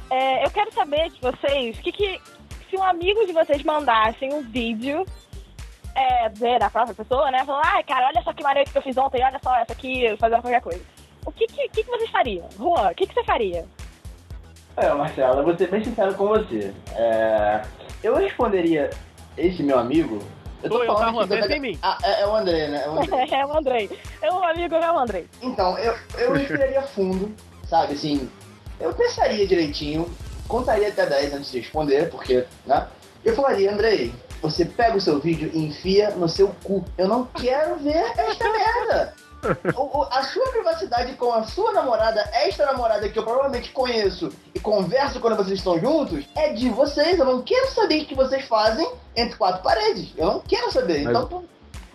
[0.10, 2.22] É, eu quero saber de vocês, que que,
[2.70, 5.06] se um amigo de vocês mandassem um vídeo
[5.94, 7.44] é, ver da própria pessoa, né?
[7.44, 10.16] Falando, ai, cara, olha só que maneiro que eu fiz ontem, olha só essa aqui,
[10.18, 10.82] fazendo qualquer coisa.
[11.26, 12.48] O que que, que, que vocês fariam?
[12.58, 13.66] Juan, o que, que você faria?
[14.78, 16.72] É, Marcelo, eu vou ser bem sincero com você.
[16.96, 17.62] É,
[18.04, 18.92] eu responderia
[19.36, 20.20] esse meu amigo.
[20.62, 21.28] Eu Sou eu, tá, aqui Juan?
[21.28, 21.80] da- Pensa em mim.
[21.82, 22.84] Ah, é, é o André, né?
[22.86, 23.28] É o André.
[23.32, 24.00] é o Andrei.
[24.22, 25.28] É o amigo, é o Andrei.
[25.42, 27.34] Então, eu, eu respiraria fundo,
[27.68, 28.30] sabe, assim,
[28.80, 30.08] eu pensaria direitinho,
[30.48, 32.88] contaria até 10 antes de responder, porque, né?
[33.26, 36.86] Eu falaria, Andrei, você pega o seu vídeo e enfia no seu cu.
[36.98, 39.14] Eu não quero ver esta merda.
[39.76, 44.32] O- o- a sua privacidade com a sua namorada, esta namorada que eu provavelmente conheço
[44.54, 47.18] e converso quando vocês estão juntos, é de vocês.
[47.20, 50.10] Eu não quero saber o que vocês fazem entre quatro paredes.
[50.18, 51.04] Eu não quero saber.
[51.04, 51.46] Mas- Então, tu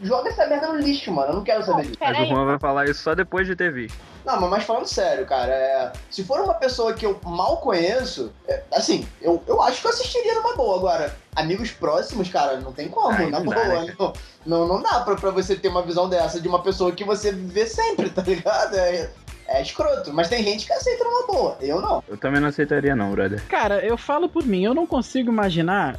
[0.02, 1.30] joga essa merda no lixo, mano.
[1.30, 1.96] Eu não quero saber disso.
[2.00, 2.24] Mas o.
[2.26, 3.96] Juan vai falar isso só depois de ter visto.
[4.24, 8.32] Não, mas, mas falando sério, cara, é, se for uma pessoa que eu mal conheço,
[8.46, 10.76] é, assim, eu, eu acho que eu assistiria numa boa.
[10.76, 13.82] Agora, amigos próximos, cara, não tem como, Ai, na não dá, boa.
[13.84, 14.12] né, não,
[14.46, 17.32] não, não dá pra, pra você ter uma visão dessa de uma pessoa que você
[17.32, 18.76] vê sempre, tá ligado?
[18.76, 19.10] É,
[19.48, 21.56] é escroto, mas tem gente que aceita numa boa.
[21.60, 22.04] Eu não.
[22.08, 23.42] Eu também não aceitaria, não, brother.
[23.48, 25.98] Cara, eu falo por mim, eu não consigo imaginar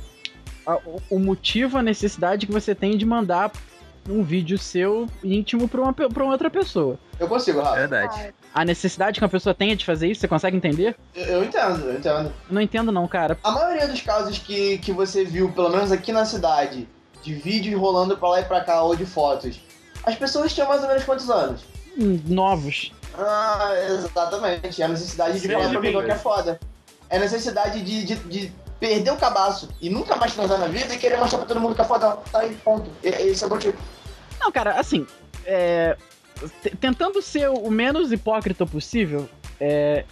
[0.66, 3.52] a- o- o motivo, a necessidade que você tem de mandar
[4.10, 6.98] um vídeo seu íntimo pra uma, pra uma outra pessoa.
[7.20, 7.76] Eu consigo, Rafa.
[7.76, 8.34] Verdade.
[8.54, 10.96] A necessidade que uma pessoa tenha de fazer isso, você consegue entender?
[11.16, 12.34] Eu, eu entendo, eu entendo.
[12.50, 13.38] Não entendo não, cara.
[13.44, 16.88] A maioria dos casos que, que você viu, pelo menos aqui na cidade,
[17.24, 19.60] de vídeos rolando pra lá e pra cá, ou de fotos,
[20.06, 21.62] as pessoas tinham mais ou menos quantos anos?
[21.98, 22.92] Hum, Novos.
[23.18, 24.82] Ah, exatamente.
[24.82, 26.60] É a necessidade de falar pra pessoa que é foda.
[27.10, 30.94] É a necessidade de, de, de perder o cabaço e nunca mais transar na vida
[30.94, 32.18] e querer mostrar pra todo mundo que é foda.
[32.32, 32.90] Tá aí, ponto.
[33.02, 33.78] Esse é o motivo.
[34.44, 35.08] Não, cara, assim,
[35.46, 35.96] é,
[36.80, 39.28] tentando ser o menos hipócrita possível,
[39.60, 40.04] é,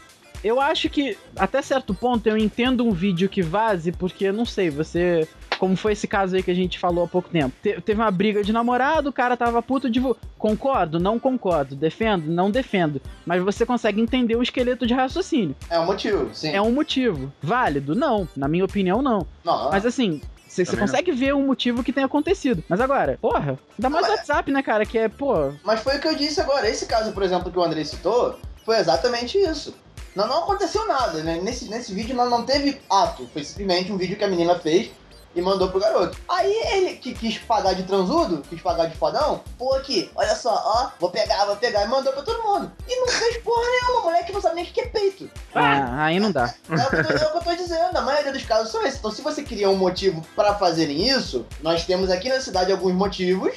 [0.44, 4.70] eu acho que até certo ponto eu entendo um vídeo que vaze, porque não sei,
[4.70, 5.28] você
[5.60, 7.54] como foi esse caso aí que a gente falou há pouco tempo.
[7.62, 10.02] Te- teve uma briga de namorado, o cara tava puto de.
[10.36, 11.76] Concordo, não concordo.
[11.76, 13.00] Defendo, não defendo.
[13.28, 15.56] Mas você consegue entender o esqueleto de raciocínio.
[15.70, 16.50] É um motivo, sim.
[16.50, 17.32] É um motivo.
[17.44, 17.94] Válido?
[17.94, 18.28] Não.
[18.36, 19.28] Na minha opinião, não.
[19.46, 20.20] Não, Mas assim.
[20.52, 20.80] Você não.
[20.80, 22.62] consegue ver o motivo que tem acontecido.
[22.68, 24.86] Mas agora, porra, ainda mais Mas- WhatsApp, né, cara?
[24.86, 25.54] Que é, pô.
[25.64, 26.68] Mas foi o que eu disse agora.
[26.70, 29.74] Esse caso, por exemplo, que o Andrei citou, foi exatamente isso.
[30.14, 31.40] Não, não aconteceu nada, né?
[31.42, 33.30] Nesse, nesse vídeo não, não teve ato.
[33.32, 34.92] Foi simplesmente um vídeo que a menina fez
[35.36, 36.18] e mandou pro garoto.
[36.28, 40.54] Aí ele que quis pagar de transudo, quis pagar de fodão, pô aqui, olha só,
[40.66, 42.72] ó, vou pegar, vou pegar, e mandou pra todo mundo.
[42.88, 45.30] E não fez porra nenhuma, moleque não sabe nem o que é peito.
[45.56, 46.54] Ah, aí não dá.
[46.70, 48.72] É o, que eu tô, é o que eu tô dizendo, a maioria dos casos
[48.72, 49.00] são esses.
[49.00, 52.94] Então, se você queria um motivo pra fazerem isso, nós temos aqui na cidade alguns
[52.94, 53.54] motivos,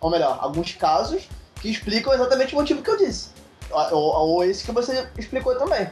[0.00, 1.28] ou melhor, alguns casos,
[1.60, 3.30] que explicam exatamente o motivo que eu disse.
[3.70, 5.88] Ou, ou- ou esse que você explicou também.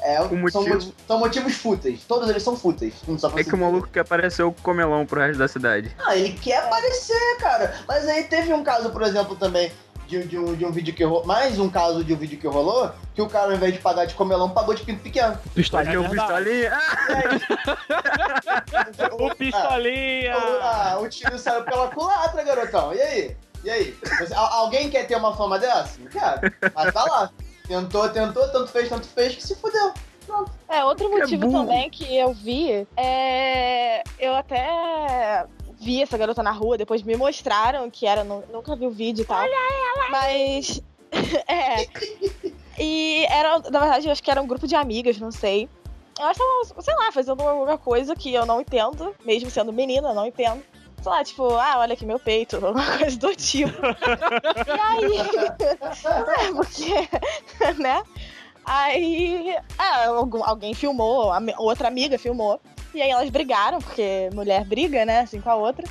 [0.00, 2.00] É, O são, motivo- moti- são motivos fúteis.
[2.06, 2.94] Todos eles são fúteis.
[3.06, 5.94] Não só É que o maluco quer parecer o comelão pro resto da cidade.
[6.06, 7.74] Ah, ele quer aparecer, cara.
[7.86, 9.70] Mas aí teve um caso, por exemplo, também.
[10.06, 11.26] De, de um, de um vídeo que rolou.
[11.26, 12.90] Mais um caso de um vídeo que rolou.
[13.14, 15.36] Que o cara, ao invés de pagar de comelão, pagou de pinto pequeno.
[15.54, 15.84] Pistola.
[15.84, 16.44] Pode ver o verdade.
[16.44, 16.72] pistolinha.
[16.72, 17.98] Ah,
[19.12, 20.34] O pistolinha!
[20.62, 22.94] Ah, o tiro saiu pela culatra, garotão.
[22.94, 23.36] E aí?
[23.64, 23.96] E aí?
[24.18, 25.98] Você- al- alguém quer ter uma fama dessa?
[26.00, 26.40] Não quero.
[26.74, 27.30] Mas tá lá.
[27.68, 29.92] Tentou, tentou, tanto fez, tanto fez, que se fudeu.
[30.68, 31.64] É, outro motivo burro.
[31.66, 34.02] também que eu vi é.
[34.18, 35.46] Eu até
[35.80, 38.24] vi essa garota na rua, depois me mostraram que era.
[38.24, 39.40] nu- Nunca vi o vídeo e tal.
[39.42, 39.50] Olha
[39.96, 40.10] ela!
[40.10, 40.82] Mas.
[41.46, 41.86] é.
[42.80, 45.68] E era, na verdade, eu acho que era um grupo de amigas, não sei.
[46.16, 50.14] Elas estavam, sei lá, fazendo alguma coisa que eu não entendo, mesmo sendo menina, eu
[50.14, 50.62] não entendo.
[51.02, 53.72] Sei lá, tipo, ah, olha aqui meu peito, alguma coisa do tipo.
[54.66, 55.18] e aí.
[56.48, 57.08] é, porque.
[57.80, 58.02] né?
[58.64, 60.06] Aí, ah,
[60.44, 62.60] alguém filmou, outra amiga filmou.
[62.94, 65.84] E aí elas brigaram, porque mulher briga, né, assim com a outra.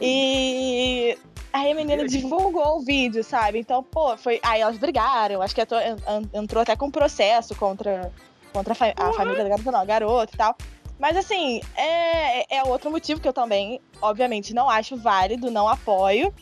[0.00, 1.16] E
[1.52, 3.58] aí a menina divulgou o vídeo, sabe?
[3.58, 4.40] Então, pô, foi.
[4.42, 8.12] Aí elas brigaram, acho que entrou, en- entrou até com processo contra,
[8.52, 10.56] contra a, fa- a família da garota, não, a garota e tal.
[10.98, 16.32] Mas assim, é, é outro motivo que eu também, obviamente, não acho válido, não apoio.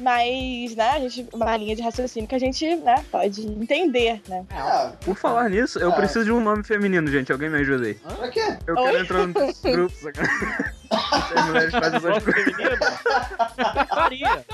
[0.00, 4.46] Mas, né, a gente, uma linha de raciocínio que a gente, né, pode entender, né?
[4.50, 5.96] Ah, Por falar nisso, eu Ah.
[5.96, 7.32] preciso de um nome feminino, gente.
[7.32, 7.94] Alguém me ajuda aí.
[7.94, 8.58] pra quê?
[8.64, 8.82] Eu Oi?
[8.84, 9.94] quero entrar no grupo.
[9.96, 10.48] sacanagem.
[10.90, 12.54] As mulheres fazem essas coisas.
[12.54, 12.76] feminino?
[13.88, 14.44] Faria.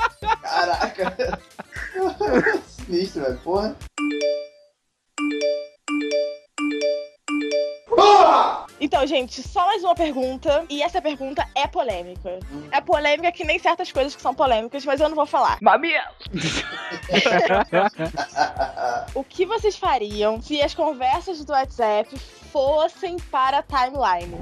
[0.42, 1.38] Caraca.
[2.66, 3.38] Sinistro, velho.
[3.44, 3.76] Porra.
[8.84, 10.66] Então, gente, só mais uma pergunta.
[10.68, 12.38] E essa pergunta é polêmica.
[12.70, 15.56] É polêmica que nem certas coisas que são polêmicas, mas eu não vou falar.
[19.14, 22.18] O que vocês fariam se as conversas do WhatsApp
[22.52, 24.36] fossem para a timeline?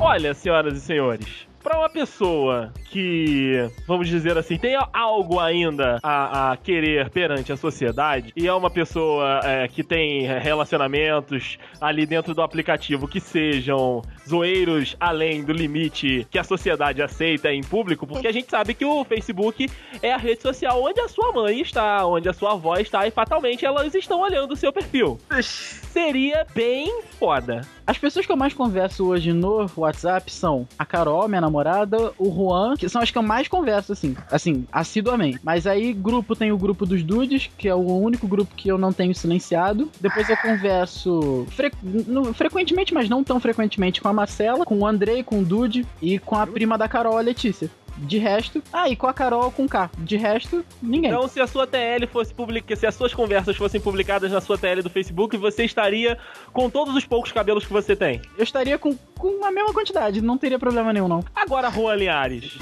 [0.00, 6.52] Olha, senhoras e senhores, pra uma pessoa que, vamos dizer assim, tem algo ainda a,
[6.52, 12.34] a querer perante a sociedade e é uma pessoa é, que tem relacionamentos ali dentro
[12.34, 18.26] do aplicativo que sejam zoeiros além do limite que a sociedade aceita em público, porque
[18.26, 19.68] a gente sabe que o Facebook
[20.02, 23.10] é a rede social onde a sua mãe está, onde a sua avó está e
[23.10, 25.18] fatalmente elas estão olhando o seu perfil.
[25.42, 27.62] Seria bem foda.
[27.86, 32.30] As pessoas que eu mais converso hoje no WhatsApp são a Carol, minha namorada, o
[32.32, 35.40] Juan, que são as que eu mais converso, assim, assim, assiduamente.
[35.42, 38.78] Mas aí, grupo, tem o grupo dos dudes, que é o único grupo que eu
[38.78, 39.90] não tenho silenciado.
[40.00, 44.86] Depois eu converso fre- no- frequentemente, mas não tão frequentemente, com a Marcela, com o
[44.86, 47.68] Andrei, com o Dude e com a prima da Carol, a Letícia.
[47.98, 49.90] De resto, ah, e com a Carol com K.
[49.98, 51.10] De resto, ninguém.
[51.10, 54.58] Então, se a sua TL fosse publicada, se as suas conversas fossem publicadas na sua
[54.58, 56.18] TL do Facebook, você estaria
[56.52, 58.20] com todos os poucos cabelos que você tem.
[58.36, 61.24] Eu estaria com, com a mesma quantidade, não teria problema nenhum, não.
[61.34, 62.58] Agora, Juan Linhares.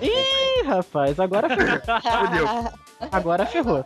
[0.00, 2.72] Ih, rapaz, agora ferrou.
[3.12, 3.84] Agora ferrou.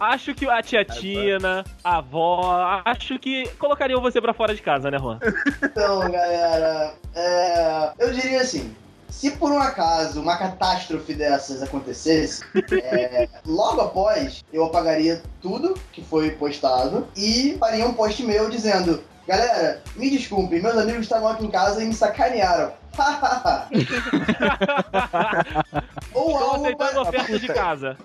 [0.00, 4.90] Acho que a tia Tina, a avó, acho que colocariam você pra fora de casa,
[4.90, 5.18] né, Juan?
[5.62, 8.74] Então, galera, é, eu diria assim.
[9.08, 12.44] Se por um acaso uma catástrofe dessas acontecesse,
[12.82, 19.02] é, logo após eu apagaria tudo que foi postado e faria um post meu dizendo:
[19.26, 22.72] Galera, me desculpem, meus amigos estavam aqui em casa e me sacanearam.
[26.14, 27.96] Ou Estão algo aceitando oferta de casa.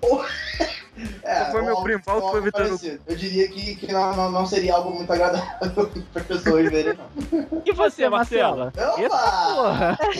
[1.22, 2.76] É, Foi meu primo, Paulo, foi algo Vitor Hugo.
[2.78, 3.02] parecido.
[3.06, 6.94] Eu diria que, que não, não, não seria algo muito agradável para pessoas verem.
[6.94, 7.62] não.
[7.64, 8.72] E você, Marcela?
[8.98, 9.98] Eita porra!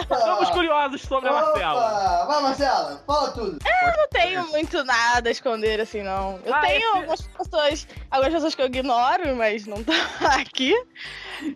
[0.00, 1.80] Estamos curiosos sobre a Marcela.
[1.80, 2.24] Opa!
[2.26, 3.58] Vai, Marcela, fala tudo.
[3.64, 6.38] Eu não tenho muito nada a esconder, assim, não.
[6.44, 9.94] Eu Ah, tenho esse- algumas pessoas, algumas pessoas que eu ignoro, mas não estão
[10.40, 10.74] aqui.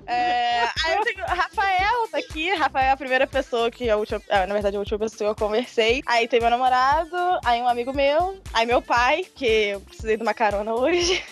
[0.06, 1.24] É, aí eu tenho.
[1.26, 2.52] Rafael tá aqui.
[2.54, 4.20] Rafael é a primeira pessoa que a última.
[4.28, 6.02] é, na verdade, a última pessoa que eu conversei.
[6.06, 10.22] Aí tem meu namorado, aí um amigo meu, aí meu pai, que eu precisei de
[10.22, 11.22] uma carona hoje.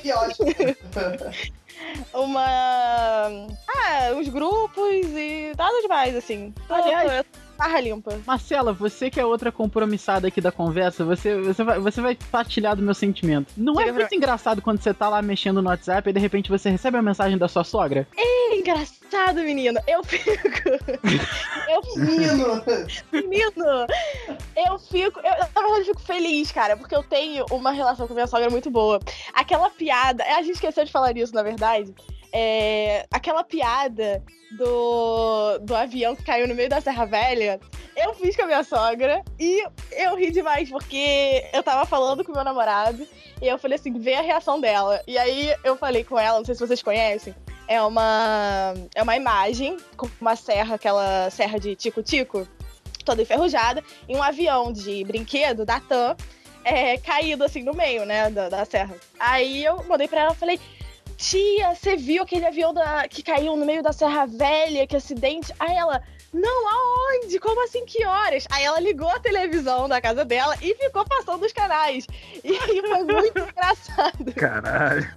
[0.00, 0.46] Que ótimo.
[2.14, 2.46] Uma.
[3.68, 6.54] Ah, os grupos e nada demais, assim.
[6.68, 7.24] Aliás-
[7.62, 8.20] barra limpa.
[8.26, 12.74] Marcela, você que é outra compromissada aqui da conversa, você, você, vai, você vai partilhar
[12.74, 13.52] do meu sentimento.
[13.56, 16.18] Não é Diga pra muito engraçado quando você tá lá mexendo no WhatsApp e de
[16.18, 18.06] repente você recebe a mensagem da sua sogra?
[18.16, 19.78] É engraçado, menino.
[19.86, 20.30] Eu fico.
[21.68, 21.98] eu fico.
[21.98, 22.62] Menino.
[23.12, 23.86] Menino,
[24.56, 25.20] eu fico.
[25.20, 28.50] Eu, na verdade, eu fico feliz, cara, porque eu tenho uma relação com minha sogra
[28.50, 28.98] muito boa.
[29.32, 30.24] Aquela piada.
[30.24, 31.94] A gente esqueceu de falar isso, na verdade.
[32.32, 34.22] É, aquela piada
[34.56, 37.60] do, do avião que caiu no meio da Serra Velha.
[37.94, 42.32] Eu fiz com a minha sogra e eu ri demais, porque eu tava falando com
[42.32, 43.06] meu namorado
[43.40, 45.02] e eu falei assim: vê a reação dela.
[45.06, 47.34] E aí eu falei com ela, não sei se vocês conhecem,
[47.68, 52.46] é uma, é uma imagem com uma serra, aquela serra de tico-tico
[53.04, 56.16] toda enferrujada, e um avião de brinquedo da TAM
[56.64, 58.94] é, caído assim no meio, né, da, da serra.
[59.18, 60.60] Aí eu mandei pra ela e falei.
[61.22, 65.54] Tia, você viu aquele avião da, que caiu no meio da Serra Velha, que acidente?
[65.60, 67.38] Aí ela, não, aonde?
[67.38, 68.44] Como assim, que horas?
[68.50, 72.08] Aí ela ligou a televisão da casa dela e ficou passando os canais.
[72.42, 74.34] E aí foi muito engraçado.
[74.34, 75.08] Caralho.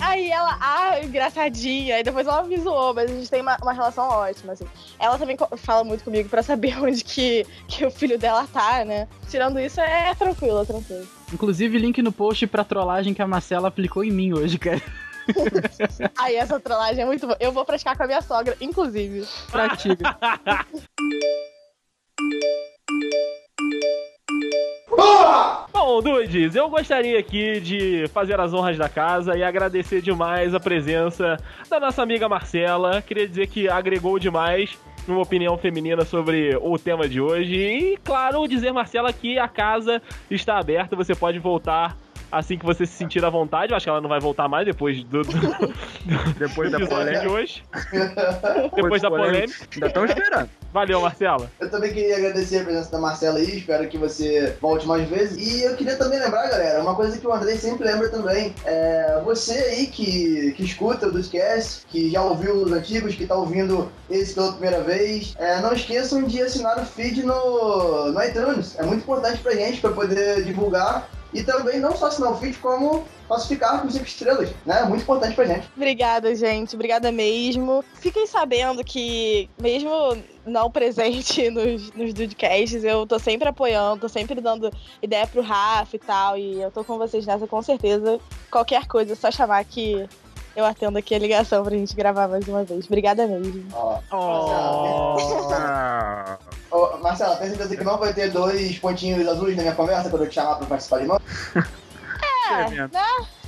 [0.00, 1.94] Aí ela, ah, engraçadinha.
[1.94, 4.66] Aí depois ela me zoou, mas a gente tem uma, uma relação ótima, assim.
[4.98, 9.06] Ela também fala muito comigo pra saber onde que, que o filho dela tá, né?
[9.30, 11.06] Tirando isso, é tranquilo, é tranquilo.
[11.32, 14.82] Inclusive, link no post pra trollagem que a Marcela aplicou em mim hoje, cara.
[16.18, 17.36] Aí essa trollagem é muito boa.
[17.40, 19.26] Eu vou praticar com a minha sogra, inclusive.
[19.50, 20.16] Pratica.
[25.72, 30.60] Bom, Dudes, eu gostaria aqui de fazer as honras da casa e agradecer demais a
[30.60, 31.36] presença
[31.68, 33.02] da nossa amiga Marcela.
[33.02, 37.54] Queria dizer que agregou demais numa opinião feminina sobre o tema de hoje.
[37.54, 41.96] E, claro, dizer, Marcela, que a casa está aberta, você pode voltar
[42.34, 43.72] assim que você se sentir à vontade.
[43.72, 45.32] Eu acho que ela não vai voltar mais depois do, do,
[46.38, 47.20] Depois da do polêmica.
[47.20, 47.62] de hoje.
[48.74, 49.68] Depois da polêmica.
[49.74, 50.50] Ainda estão esperando.
[50.72, 51.48] Valeu, Marcela.
[51.60, 55.36] Eu também queria agradecer a presença da Marcela aí, espero que você volte mais vezes.
[55.38, 58.52] E eu queria também lembrar, galera, uma coisa que o Andrei sempre lembra também.
[58.64, 63.36] É você aí que, que escuta o Dudcast, que já ouviu os antigos, que tá
[63.36, 68.76] ouvindo esse pela primeira vez, é, não esqueçam de assinar o feed no, no iTunes.
[68.76, 71.08] É muito importante pra gente, pra poder divulgar.
[71.34, 74.84] E também não só assinar o feed, como classificar com 5 estrelas, né?
[74.84, 75.68] Muito importante pra gente.
[75.76, 76.74] Obrigada, gente.
[76.74, 77.84] Obrigada mesmo.
[77.94, 79.90] Fiquem sabendo que, mesmo
[80.46, 84.70] não presente nos, nos Dudecasts, eu tô sempre apoiando, tô sempre dando
[85.02, 86.38] ideia pro Rafa e tal.
[86.38, 88.20] E eu tô com vocês nessa com certeza.
[88.50, 90.08] Qualquer coisa, é só chamar que
[90.56, 92.86] eu atendo aqui a ligação pra gente gravar mais uma vez.
[92.86, 93.64] Obrigada mesmo.
[93.72, 95.16] Ó, Oh.
[95.52, 96.38] Ah,
[96.70, 100.22] Ô, Marcela, tem certeza que não vai ter dois pontinhos azuis na minha conversa quando
[100.24, 101.20] eu te chamar pra participar de novo?
[102.50, 102.90] escrevendo.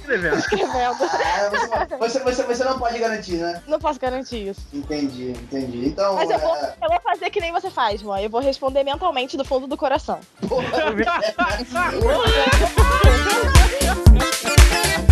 [0.01, 0.39] Escrevendo.
[0.39, 0.97] Escrevendo.
[1.03, 3.61] Ah, você, você, você não pode garantir, né?
[3.67, 4.61] Não posso garantir isso.
[4.73, 5.89] Entendi, entendi.
[5.89, 8.23] Então, Mas eu vou, é, eu vou fazer que nem você faz, mãe.
[8.25, 10.21] Eu vou responder mentalmente do fundo do coração.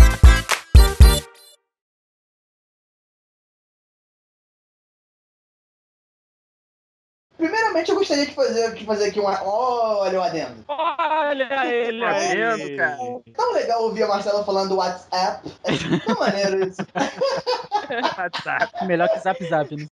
[7.45, 9.41] primeiramente eu gostaria de fazer, de fazer aqui uma.
[9.43, 10.65] Olha o adendo.
[10.67, 12.35] Olha ele aí.
[12.35, 12.97] vendo, cara?
[13.35, 15.47] Tão legal ouvir a Marcela falando do WhatsApp.
[15.63, 16.81] É tão maneiro isso.
[18.17, 18.85] WhatsApp.
[18.85, 19.85] Melhor que Zap Zap, né?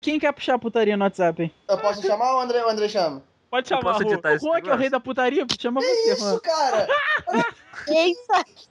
[0.00, 1.54] Quem quer puxar a putaria no WhatsApp, hein?
[1.68, 3.22] Eu posso chamar ou o André, o André chama?
[3.50, 4.12] Pode Eu chamar, posso Ru.
[4.12, 6.40] editar O Juan, que é o rei da putaria, chama Que você, isso, Juan.
[6.40, 6.86] cara?
[7.88, 8.44] Eita!
[8.44, 8.68] Que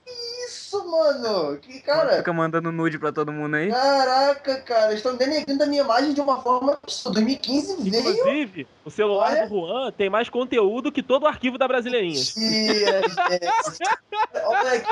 [0.68, 1.56] isso, mano?
[1.56, 2.18] Que Cara.
[2.18, 3.70] Fica mandando nude pra todo mundo aí.
[3.70, 7.14] Caraca, cara, estão denegrindo a minha imagem de uma forma absurda.
[7.20, 8.10] 2015 veio.
[8.10, 9.46] Inclusive, o celular Olha.
[9.46, 12.20] do Juan tem mais conteúdo que todo o arquivo da Brasileirinha.
[12.36, 13.46] Mentira, gente.
[14.44, 14.90] Olha aqui.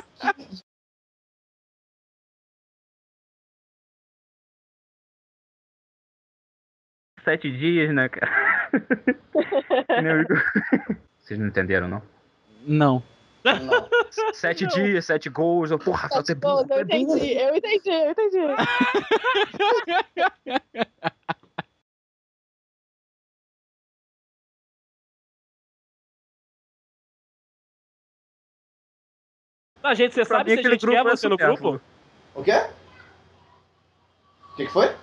[7.23, 8.71] Sete dias, né, cara?
[11.19, 12.03] Vocês não entenderam, não?
[12.65, 13.16] Não.
[13.47, 14.33] Não.
[14.35, 15.71] Sete dias, sete gols.
[15.71, 16.67] eu- Porra, só Tá ter bom, burro.
[16.71, 17.17] eu é burro.
[17.17, 18.39] entendi, eu entendi, eu entendi.
[29.83, 31.81] A gente, você Pra sabe se a aquele gente quer é você no grupo?
[32.35, 32.67] O quê?
[34.53, 34.95] O que, que foi?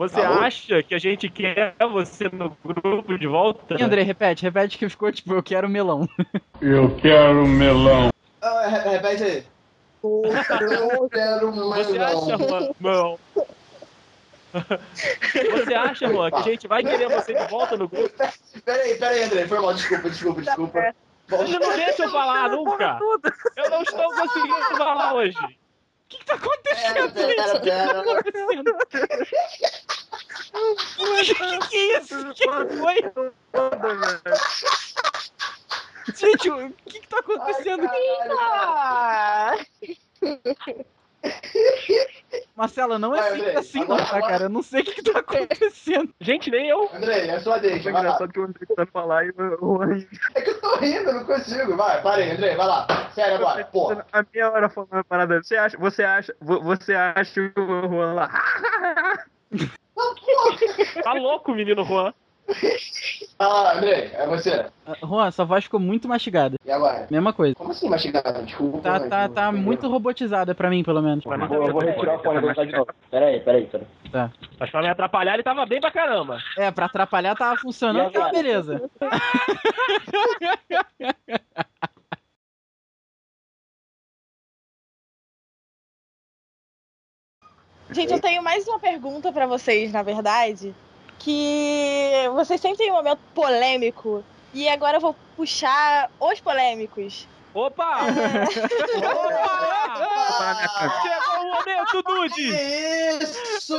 [0.00, 0.40] Você Alô?
[0.40, 3.76] acha que a gente quer você no grupo de volta?
[3.78, 6.08] E André, repete, repete que ficou tipo, eu quero melão.
[6.58, 8.10] Eu quero melão.
[8.40, 9.44] Ah, re- repete aí.
[10.02, 12.38] Eu quero mais Você acha?
[12.80, 13.18] Não.
[15.50, 18.10] Você acha, Juan, que a gente vai querer você de volta no grupo?
[18.64, 19.46] Peraí, peraí, André.
[19.46, 20.94] Foi mal, desculpa, desculpa, desculpa.
[21.28, 22.98] Você não deixa eu falar nunca.
[23.54, 25.59] Eu não estou conseguindo falar hoje.
[26.10, 27.06] O que, que tá acontecendo?
[27.06, 27.12] O
[27.60, 28.76] que tá acontecendo?
[31.24, 32.18] que, que é isso?
[32.28, 32.44] O que,
[32.78, 32.96] foi?
[36.16, 37.88] Gente, o que, que tá acontecendo?
[38.40, 39.54] Ah,
[42.56, 44.44] Marcela, não é Vai, simples André, assim, agora- não, tá, agora- cara?
[44.44, 46.14] Eu não sei o que, que tá acontecendo.
[46.20, 46.90] Gente, nem eu.
[46.94, 47.82] André, é sua deixa.
[47.82, 48.00] Foi lá.
[48.00, 50.04] engraçado que o André tentando falar e o Juan
[50.34, 51.76] É que eu tô rindo, eu não consigo.
[51.76, 52.86] Vai, parei, André, vai lá.
[53.14, 54.06] Sério agora, porra.
[54.12, 55.42] a meia hora falando uma parada.
[55.42, 58.28] Você acha, você acha, vo- você acha o Juan lá?
[61.02, 62.14] Tá louco, menino Juan.
[63.38, 64.66] Vai lá, André, é você.
[64.86, 66.56] Ah, Juan, sua voz ficou muito mastigada.
[66.64, 67.06] E agora?
[67.10, 67.54] Mesma coisa.
[67.54, 68.42] Como assim mastigado?
[68.42, 68.80] Desculpa.
[68.80, 71.24] Tá, mas tá, tá muito robotizada pra mim, pelo menos.
[71.24, 72.88] Mim Vou, eu vou retirar o fone e vou botar de novo.
[73.10, 74.30] Pera aí, pera aí, pera aí.
[74.58, 76.38] Mas pra me atrapalhar, ele tava bem pra caramba.
[76.56, 78.32] É, pra atrapalhar tava funcionando, agora?
[78.32, 78.90] beleza.
[87.92, 90.74] Gente, eu tenho mais uma pergunta pra vocês, na verdade.
[91.20, 94.24] Que vocês sempre têm um momento polêmico.
[94.52, 97.28] E agora eu vou puxar os polêmicos.
[97.52, 98.02] Opa!
[98.02, 98.50] Opa!
[101.02, 102.34] Chegou o momento, Dude!
[102.34, 103.18] Que
[103.56, 103.76] isso!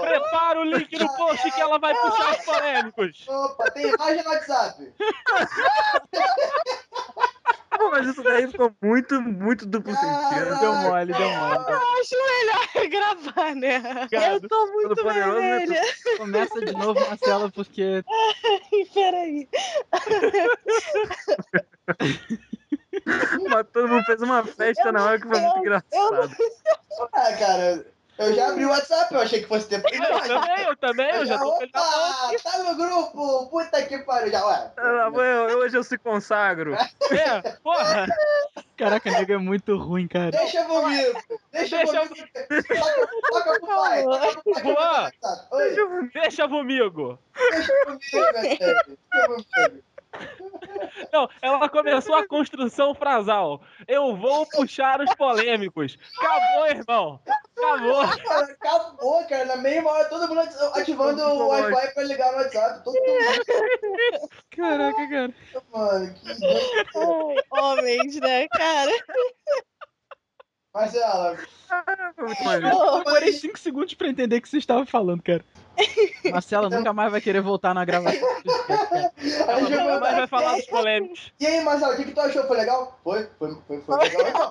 [0.00, 3.24] Prepara o link no post que ela vai puxar os polêmicos.
[3.28, 4.92] Opa, tem imagem no WhatsApp.
[7.76, 10.58] Pô, mas isso daí ficou muito, muito duplo sentido.
[10.60, 11.64] Deu mole, deu mole.
[11.68, 13.82] Eu acho melhor gravar, né?
[14.10, 15.58] Eu tô muito poderoso, né?
[15.58, 15.82] vermelha.
[16.16, 18.04] Começa de novo, Marcela, porque
[18.94, 19.48] Peraí.
[23.50, 26.30] Mas todo mundo fez uma festa na hora que foi muito engraçado.
[27.12, 27.86] Ah, cara,
[28.18, 29.82] eu já abri o WhatsApp, eu achei que fosse ter Eu
[30.28, 32.30] também, eu também, eu já tô com ele na mão.
[32.30, 33.46] Opa, tá no grupo!
[33.48, 34.72] Puta que pariu, já, ué.
[34.76, 36.74] Ah, eu- Hoje eu se consagro.
[37.10, 38.06] É, porra!
[38.76, 40.30] Caraca, nego é muito ruim, cara.
[40.32, 41.18] Deixa comigo,
[41.52, 42.26] deixa, Deixa comigo.
[42.66, 44.08] Toca, toca pro pai, eu.
[44.10, 44.42] Oi, Deixa
[45.86, 46.10] comigo!
[46.12, 47.18] deixa comigo.
[48.42, 49.84] Deixa comigo.
[51.12, 53.60] Não, ela começou a construção frasal.
[53.86, 55.98] Eu vou puxar os polêmicos.
[56.18, 57.20] Acabou, irmão.
[57.64, 58.18] Acabou.
[58.24, 59.44] Cara, acabou, cara.
[59.46, 60.40] Na mesma hora, todo mundo
[60.74, 62.84] ativando o Wi-Fi pra ligar no WhatsApp.
[62.84, 65.34] Todo mundo, Caraca, cara.
[65.72, 66.14] mano.
[66.14, 68.92] Que homens, né, cara?
[70.74, 71.38] Marcela,
[72.44, 72.76] maneiro.
[72.76, 75.44] Eu demorei 5 segundos pra entender o que você estava falando, cara.
[76.32, 78.28] Marcela nunca mais vai querer voltar na gravação.
[78.28, 81.32] a Ela nunca mais vai falar dos polêmicos.
[81.38, 82.44] E aí, Marcelo, o que, que tu achou?
[82.48, 82.98] Foi legal?
[83.04, 84.26] Foi, foi, foi, foi legal.
[84.28, 84.50] Então,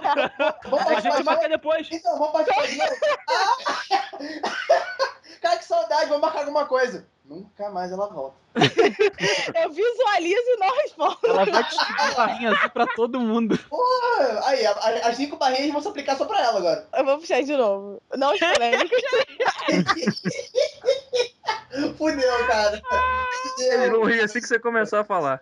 [0.69, 1.89] vamos A gente marca depois.
[1.91, 2.95] Então, vamos participar de novo?
[3.30, 4.53] Ah!
[5.41, 7.05] Cara, que saudade, vamos marcar alguma coisa.
[7.26, 8.36] Nunca mais ela volta.
[9.63, 11.17] Eu visualizo e não respondo.
[11.24, 13.57] Ela vai distribuir barrinha azul pra todo mundo.
[13.71, 16.88] Ah, Aí, as cinco barrinhas vão se aplicar só pra ela agora.
[16.93, 18.01] Eu vou puxar de novo.
[18.17, 18.91] Não os polêmicos.
[21.97, 22.82] Fudeu, cara.
[23.57, 25.41] Eles vão rir assim que você começar a falar.